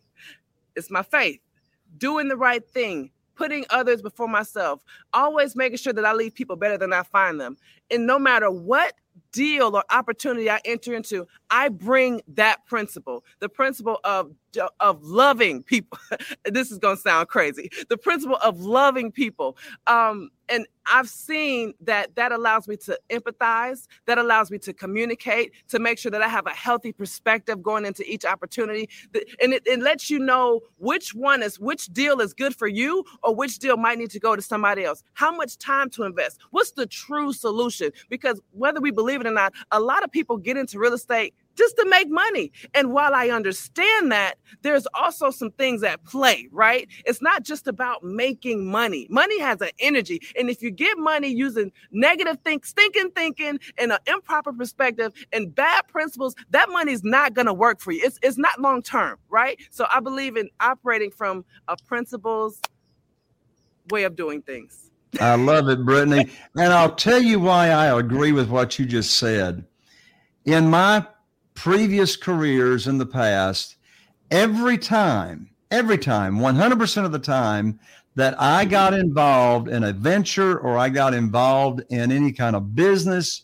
it's 0.75 0.91
my 0.91 1.01
faith, 1.01 1.39
doing 1.97 2.27
the 2.27 2.37
right 2.37 2.65
thing, 2.69 3.09
putting 3.33 3.65
others 3.71 4.03
before 4.03 4.27
myself, 4.27 4.83
always 5.11 5.55
making 5.55 5.77
sure 5.77 5.93
that 5.93 6.05
I 6.05 6.13
leave 6.13 6.35
people 6.35 6.55
better 6.55 6.77
than 6.77 6.93
I 6.93 7.01
find 7.01 7.41
them. 7.41 7.57
And 7.89 8.05
no 8.05 8.19
matter 8.19 8.51
what 8.51 8.93
deal 9.33 9.75
or 9.75 9.83
opportunity 9.89 10.49
I 10.49 10.61
enter 10.63 10.93
into, 10.93 11.27
I 11.49 11.67
bring 11.67 12.21
that 12.29 12.65
principle, 12.65 13.25
the 13.39 13.49
principle 13.49 13.99
of 14.05 14.31
of 14.79 15.03
loving 15.03 15.63
people. 15.63 15.97
this 16.45 16.71
is 16.71 16.77
going 16.79 16.95
to 16.95 17.01
sound 17.01 17.27
crazy. 17.27 17.69
The 17.89 17.97
principle 17.97 18.37
of 18.43 18.61
loving 18.61 19.11
people. 19.11 19.57
Um, 19.87 20.29
and 20.49 20.67
I've 20.85 21.07
seen 21.07 21.73
that 21.81 22.15
that 22.15 22.31
allows 22.31 22.67
me 22.67 22.75
to 22.77 22.99
empathize, 23.09 23.87
that 24.05 24.17
allows 24.17 24.51
me 24.51 24.57
to 24.59 24.73
communicate, 24.73 25.53
to 25.69 25.79
make 25.79 25.97
sure 25.97 26.11
that 26.11 26.21
I 26.21 26.27
have 26.27 26.45
a 26.45 26.51
healthy 26.51 26.91
perspective 26.91 27.63
going 27.63 27.85
into 27.85 28.03
each 28.03 28.25
opportunity. 28.25 28.89
And 29.41 29.53
it, 29.53 29.63
it 29.65 29.79
lets 29.79 30.09
you 30.09 30.19
know 30.19 30.61
which 30.77 31.13
one 31.15 31.41
is, 31.41 31.59
which 31.59 31.87
deal 31.87 32.19
is 32.19 32.33
good 32.33 32.55
for 32.55 32.67
you 32.67 33.05
or 33.23 33.33
which 33.33 33.59
deal 33.59 33.77
might 33.77 33.97
need 33.97 34.11
to 34.11 34.19
go 34.19 34.35
to 34.35 34.41
somebody 34.41 34.83
else. 34.83 35.03
How 35.13 35.33
much 35.33 35.57
time 35.57 35.89
to 35.91 36.03
invest? 36.03 36.39
What's 36.51 36.71
the 36.71 36.85
true 36.85 37.31
solution? 37.31 37.91
Because 38.09 38.41
whether 38.51 38.81
we 38.81 38.91
believe 38.91 39.21
it 39.21 39.27
or 39.27 39.31
not, 39.31 39.53
a 39.71 39.79
lot 39.79 40.03
of 40.03 40.11
people 40.11 40.37
get 40.37 40.57
into 40.57 40.77
real 40.77 40.93
estate 40.93 41.33
just 41.55 41.77
to 41.77 41.85
make 41.89 42.09
money. 42.09 42.51
And 42.73 42.93
while 42.93 43.13
I 43.13 43.29
understand 43.29 44.11
that, 44.11 44.35
there's 44.61 44.87
also 44.93 45.29
some 45.29 45.51
things 45.51 45.83
at 45.83 46.03
play, 46.03 46.47
right? 46.51 46.87
It's 47.05 47.21
not 47.21 47.43
just 47.43 47.67
about 47.67 48.03
making 48.03 48.65
money. 48.65 49.07
Money 49.09 49.39
has 49.39 49.61
an 49.61 49.69
energy. 49.79 50.21
And 50.37 50.49
if 50.49 50.61
you 50.61 50.71
get 50.71 50.97
money 50.97 51.27
using 51.27 51.71
negative 51.91 52.37
think, 52.43 52.65
stinking 52.65 53.11
thinking 53.11 53.59
and 53.77 53.91
an 53.91 53.99
improper 54.07 54.53
perspective 54.53 55.13
and 55.31 55.53
bad 55.53 55.87
principles, 55.87 56.35
that 56.51 56.69
money's 56.69 57.03
not 57.03 57.33
going 57.33 57.47
to 57.47 57.53
work 57.53 57.79
for 57.79 57.91
you. 57.91 58.01
It's, 58.03 58.19
it's 58.21 58.37
not 58.37 58.59
long 58.59 58.81
term, 58.81 59.17
right? 59.29 59.59
So 59.71 59.85
I 59.91 59.99
believe 59.99 60.37
in 60.37 60.49
operating 60.59 61.11
from 61.11 61.45
a 61.67 61.77
principles 61.77 62.59
way 63.89 64.03
of 64.03 64.15
doing 64.15 64.41
things. 64.41 64.91
I 65.19 65.35
love 65.35 65.69
it, 65.69 65.85
Brittany. 65.85 66.31
And 66.55 66.73
I'll 66.73 66.95
tell 66.95 67.21
you 67.21 67.39
why 67.39 67.69
I 67.69 67.97
agree 67.99 68.31
with 68.31 68.49
what 68.49 68.79
you 68.79 68.85
just 68.85 69.17
said. 69.17 69.65
In 70.45 70.69
my 70.69 71.05
previous 71.53 72.15
careers 72.15 72.87
in 72.87 72.97
the 72.97 73.05
past, 73.05 73.75
every 74.31 74.77
time, 74.77 75.49
every 75.71 75.97
time, 75.97 76.37
100% 76.37 77.05
of 77.05 77.11
the 77.11 77.19
time 77.19 77.79
that 78.15 78.39
I 78.39 78.65
got 78.65 78.93
involved 78.93 79.67
in 79.69 79.83
a 79.83 79.93
venture 79.93 80.59
or 80.59 80.77
I 80.77 80.89
got 80.89 81.13
involved 81.13 81.81
in 81.89 82.11
any 82.11 82.31
kind 82.31 82.55
of 82.55 82.75
business, 82.75 83.43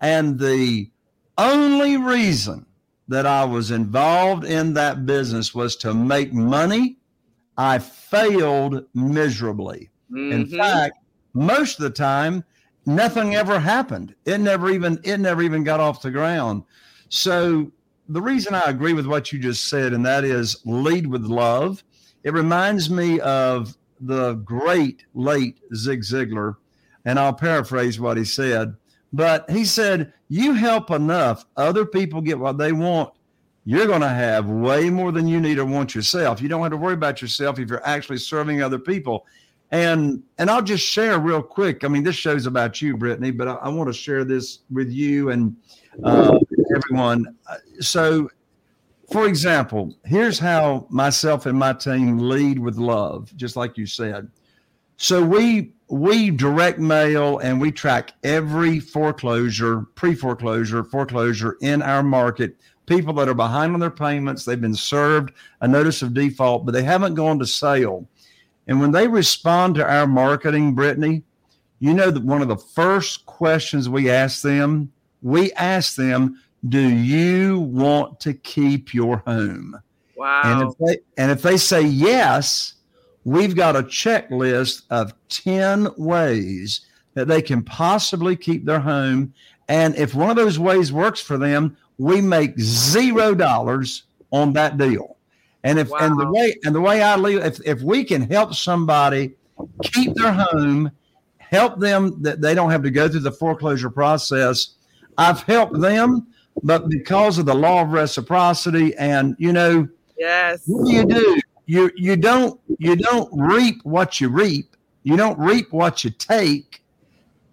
and 0.00 0.38
the 0.38 0.90
only 1.36 1.96
reason 1.96 2.66
that 3.08 3.26
I 3.26 3.44
was 3.44 3.70
involved 3.70 4.44
in 4.44 4.74
that 4.74 5.06
business 5.06 5.54
was 5.54 5.76
to 5.76 5.94
make 5.94 6.32
money, 6.32 6.98
I 7.56 7.78
failed 7.78 8.84
miserably. 8.94 9.90
Mm-hmm. 10.10 10.32
In 10.32 10.46
fact, 10.46 10.98
most 11.32 11.78
of 11.78 11.84
the 11.84 11.90
time, 11.90 12.44
nothing 12.86 13.34
ever 13.34 13.58
happened. 13.58 14.14
It 14.24 14.38
never 14.38 14.70
even 14.70 15.00
it 15.04 15.18
never 15.18 15.42
even 15.42 15.64
got 15.64 15.80
off 15.80 16.02
the 16.02 16.10
ground. 16.10 16.64
So 17.08 17.70
the 18.08 18.22
reason 18.22 18.54
I 18.54 18.64
agree 18.66 18.92
with 18.92 19.06
what 19.06 19.32
you 19.32 19.38
just 19.38 19.68
said, 19.68 19.92
and 19.92 20.04
that 20.06 20.24
is 20.24 20.60
lead 20.64 21.06
with 21.06 21.24
love. 21.24 21.84
It 22.24 22.32
reminds 22.32 22.90
me 22.90 23.20
of 23.20 23.76
the 24.00 24.34
great 24.34 25.04
late 25.14 25.58
Zig 25.74 26.02
Ziglar, 26.02 26.56
and 27.04 27.18
I'll 27.18 27.32
paraphrase 27.32 28.00
what 28.00 28.16
he 28.16 28.24
said. 28.24 28.74
But 29.12 29.48
he 29.50 29.64
said, 29.64 30.12
You 30.28 30.52
help 30.52 30.90
enough 30.90 31.46
other 31.56 31.86
people 31.86 32.20
get 32.20 32.38
what 32.38 32.58
they 32.58 32.72
want, 32.72 33.12
you're 33.68 33.86
going 33.86 34.00
to 34.00 34.08
have 34.08 34.48
way 34.48 34.88
more 34.88 35.12
than 35.12 35.28
you 35.28 35.42
need 35.42 35.58
or 35.58 35.66
want 35.66 35.94
yourself. 35.94 36.40
You 36.40 36.48
don't 36.48 36.62
have 36.62 36.70
to 36.70 36.78
worry 36.78 36.94
about 36.94 37.20
yourself 37.20 37.58
if 37.58 37.68
you're 37.68 37.86
actually 37.86 38.16
serving 38.16 38.62
other 38.62 38.78
people. 38.78 39.26
And 39.70 40.22
and 40.38 40.48
I'll 40.48 40.62
just 40.62 40.86
share 40.86 41.18
real 41.18 41.42
quick. 41.42 41.84
I 41.84 41.88
mean, 41.88 42.02
this 42.02 42.16
show's 42.16 42.46
about 42.46 42.80
you, 42.80 42.96
Brittany, 42.96 43.30
but 43.30 43.46
I, 43.46 43.54
I 43.56 43.68
want 43.68 43.88
to 43.88 43.92
share 43.92 44.24
this 44.24 44.60
with 44.70 44.90
you 44.90 45.28
and 45.28 45.54
uh, 46.02 46.38
everyone. 46.74 47.36
Uh, 47.48 47.56
so, 47.80 48.30
for 49.10 49.26
example, 49.26 49.96
here's 50.04 50.38
how 50.38 50.86
myself 50.90 51.46
and 51.46 51.58
my 51.58 51.72
team 51.72 52.18
lead 52.18 52.58
with 52.58 52.76
love, 52.76 53.34
just 53.36 53.56
like 53.56 53.78
you 53.78 53.86
said. 53.86 54.30
So 54.96 55.24
we 55.24 55.72
we 55.88 56.30
direct 56.30 56.78
mail 56.78 57.38
and 57.38 57.60
we 57.60 57.72
track 57.72 58.12
every 58.22 58.78
foreclosure, 58.78 59.86
pre-foreclosure, 59.94 60.84
foreclosure 60.84 61.56
in 61.62 61.80
our 61.80 62.02
market. 62.02 62.56
People 62.84 63.14
that 63.14 63.28
are 63.28 63.34
behind 63.34 63.74
on 63.74 63.80
their 63.80 63.90
payments, 63.90 64.44
they've 64.44 64.60
been 64.60 64.74
served 64.74 65.32
a 65.60 65.68
notice 65.68 66.02
of 66.02 66.12
default, 66.14 66.66
but 66.66 66.72
they 66.72 66.82
haven't 66.82 67.14
gone 67.14 67.38
to 67.38 67.46
sale. 67.46 68.06
And 68.66 68.80
when 68.80 68.90
they 68.90 69.08
respond 69.08 69.76
to 69.76 69.90
our 69.90 70.06
marketing, 70.06 70.74
Brittany, 70.74 71.22
you 71.80 71.94
know 71.94 72.10
that 72.10 72.22
one 72.22 72.42
of 72.42 72.48
the 72.48 72.56
first 72.56 73.24
questions 73.24 73.88
we 73.88 74.10
ask 74.10 74.42
them 74.42 74.92
we 75.22 75.52
ask 75.52 75.96
them, 75.96 76.40
"Do 76.66 76.80
you 76.80 77.60
want 77.60 78.20
to 78.20 78.34
keep 78.34 78.94
your 78.94 79.18
home?" 79.26 79.80
Wow. 80.16 80.42
And 80.44 80.68
if 80.68 80.78
they 80.78 80.98
and 81.16 81.30
if 81.30 81.42
they 81.42 81.56
say 81.56 81.82
yes, 81.82 82.74
we've 83.24 83.54
got 83.54 83.76
a 83.76 83.82
checklist 83.82 84.82
of 84.90 85.12
10 85.28 85.88
ways 85.96 86.80
that 87.14 87.28
they 87.28 87.42
can 87.42 87.62
possibly 87.62 88.36
keep 88.36 88.64
their 88.64 88.80
home. 88.80 89.32
And 89.68 89.94
if 89.96 90.14
one 90.14 90.30
of 90.30 90.36
those 90.36 90.58
ways 90.58 90.92
works 90.92 91.20
for 91.20 91.36
them, 91.36 91.76
we 91.98 92.20
make 92.20 92.58
zero 92.58 93.34
dollars 93.34 94.04
on 94.30 94.52
that 94.54 94.78
deal. 94.78 95.16
And 95.64 95.78
if 95.78 95.90
wow. 95.90 95.98
and 96.00 96.18
the 96.18 96.30
way 96.30 96.56
and 96.64 96.74
the 96.74 96.80
way 96.80 97.02
I 97.02 97.16
leave, 97.16 97.40
if 97.44 97.60
if 97.66 97.82
we 97.82 98.04
can 98.04 98.22
help 98.22 98.54
somebody 98.54 99.34
keep 99.82 100.14
their 100.14 100.32
home, 100.32 100.90
help 101.38 101.78
them 101.80 102.22
that 102.22 102.40
they 102.40 102.54
don't 102.54 102.70
have 102.70 102.82
to 102.84 102.90
go 102.90 103.08
through 103.08 103.20
the 103.20 103.32
foreclosure 103.32 103.90
process, 103.90 104.74
I've 105.16 105.42
helped 105.42 105.80
them, 105.80 106.28
but 106.62 106.88
because 106.88 107.38
of 107.38 107.46
the 107.46 107.54
law 107.54 107.82
of 107.82 107.90
reciprocity, 107.90 108.94
and 108.96 109.36
you 109.38 109.52
know, 109.52 109.88
yes, 110.16 110.62
what 110.66 110.86
do 110.86 110.92
you 110.92 111.04
do? 111.04 111.40
You 111.66 111.90
you 111.96 112.16
don't 112.16 112.60
you 112.78 112.96
don't 112.96 113.28
reap 113.32 113.80
what 113.84 114.20
you 114.20 114.28
reap. 114.28 114.76
You 115.02 115.16
don't 115.16 115.38
reap 115.38 115.72
what 115.72 116.04
you 116.04 116.10
take. 116.10 116.82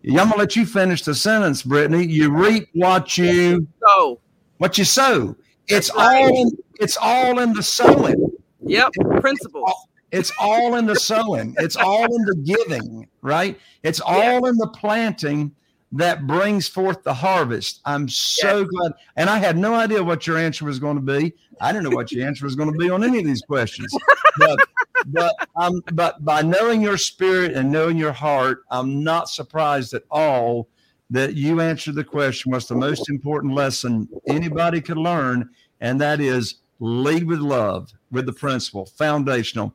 I'm 0.07 0.15
gonna 0.15 0.37
let 0.37 0.55
you 0.55 0.65
finish 0.65 1.01
the 1.01 1.15
sentence, 1.15 1.63
Brittany. 1.63 2.05
You 2.05 2.31
reap 2.31 2.69
what 2.73 3.17
you 3.17 3.67
sow. 3.85 4.19
What 4.57 4.77
you 4.77 4.85
sow. 4.85 5.35
It's 5.67 5.93
right. 5.95 6.23
all 6.23 6.41
in, 6.41 6.51
it's 6.79 6.97
all 6.97 7.39
in 7.39 7.53
the 7.53 7.63
sowing. 7.63 8.31
Yep, 8.61 8.91
principles. 9.19 9.87
It's 10.11 10.31
all 10.39 10.75
in 10.75 10.85
the 10.85 10.95
sowing. 10.95 11.55
It's 11.57 11.75
all 11.75 12.05
in 12.05 12.25
the 12.25 12.35
giving, 12.45 13.07
right? 13.21 13.59
It's 13.83 13.99
all 13.99 14.45
in 14.45 14.55
the 14.57 14.67
planting 14.67 15.53
that 15.95 16.27
brings 16.27 16.67
forth 16.67 17.03
the 17.03 17.13
harvest. 17.13 17.79
I'm 17.85 18.09
so 18.09 18.59
yes. 18.59 18.67
glad. 18.69 18.91
And 19.15 19.29
I 19.29 19.37
had 19.37 19.57
no 19.57 19.73
idea 19.73 20.03
what 20.03 20.27
your 20.27 20.37
answer 20.37 20.65
was 20.65 20.77
going 20.77 20.97
to 20.97 21.01
be. 21.01 21.33
I 21.61 21.71
didn't 21.71 21.89
know 21.89 21.95
what 21.95 22.11
your 22.11 22.27
answer 22.27 22.45
was 22.45 22.55
going 22.55 22.71
to 22.71 22.77
be 22.77 22.89
on 22.89 23.03
any 23.03 23.19
of 23.19 23.25
these 23.25 23.41
questions. 23.41 23.95
But 24.37 24.59
but 25.07 25.33
um, 25.55 25.81
but 25.93 26.23
by 26.25 26.41
knowing 26.41 26.81
your 26.81 26.97
spirit 26.97 27.53
and 27.53 27.71
knowing 27.71 27.95
your 27.95 28.11
heart, 28.11 28.63
I'm 28.69 29.03
not 29.03 29.29
surprised 29.29 29.93
at 29.93 30.03
all 30.11 30.67
that 31.11 31.35
you 31.35 31.61
answered 31.61 31.95
the 31.95 32.03
question 32.03 32.51
what's 32.51 32.65
the 32.65 32.75
most 32.75 33.09
important 33.09 33.53
lesson 33.53 34.09
anybody 34.27 34.81
could 34.81 34.97
learn, 34.97 35.49
and 35.79 36.01
that 36.01 36.19
is 36.19 36.55
lead 36.79 37.23
with 37.25 37.39
love, 37.39 37.93
with 38.11 38.25
the 38.25 38.33
principle, 38.33 38.85
foundational. 38.85 39.73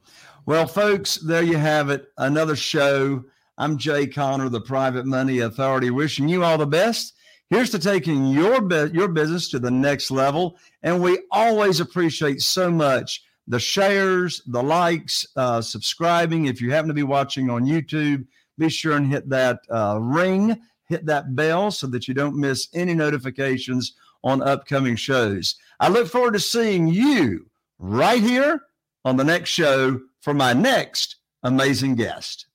Well, 0.46 0.66
folks, 0.66 1.14
there 1.16 1.42
you 1.42 1.58
have 1.58 1.90
it. 1.90 2.08
Another 2.18 2.56
show 2.56 3.24
I'm 3.58 3.78
Jay 3.78 4.06
Conner, 4.06 4.50
the 4.50 4.60
Private 4.60 5.06
Money 5.06 5.38
Authority, 5.38 5.88
wishing 5.90 6.28
you 6.28 6.44
all 6.44 6.58
the 6.58 6.66
best. 6.66 7.14
Here's 7.48 7.70
to 7.70 7.78
taking 7.78 8.26
your 8.26 8.60
your 8.88 9.08
business 9.08 9.48
to 9.50 9.58
the 9.58 9.70
next 9.70 10.10
level, 10.10 10.58
and 10.82 11.00
we 11.00 11.20
always 11.30 11.80
appreciate 11.80 12.42
so 12.42 12.70
much 12.70 13.22
the 13.46 13.58
shares, 13.58 14.42
the 14.46 14.62
likes, 14.62 15.26
uh, 15.36 15.62
subscribing. 15.62 16.46
If 16.46 16.60
you 16.60 16.70
happen 16.70 16.88
to 16.88 16.94
be 16.94 17.02
watching 17.02 17.48
on 17.48 17.64
YouTube, 17.64 18.26
be 18.58 18.68
sure 18.68 18.96
and 18.96 19.10
hit 19.10 19.28
that 19.30 19.60
uh, 19.70 19.98
ring, 20.02 20.60
hit 20.88 21.06
that 21.06 21.34
bell, 21.34 21.70
so 21.70 21.86
that 21.86 22.06
you 22.06 22.12
don't 22.12 22.36
miss 22.36 22.68
any 22.74 22.92
notifications 22.92 23.94
on 24.22 24.42
upcoming 24.42 24.96
shows. 24.96 25.54
I 25.80 25.88
look 25.88 26.08
forward 26.08 26.34
to 26.34 26.40
seeing 26.40 26.88
you 26.88 27.46
right 27.78 28.22
here 28.22 28.62
on 29.04 29.16
the 29.16 29.24
next 29.24 29.48
show 29.48 30.00
for 30.20 30.34
my 30.34 30.52
next 30.52 31.16
amazing 31.42 31.94
guest. 31.94 32.45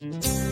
Mm-hmm. 0.00 0.47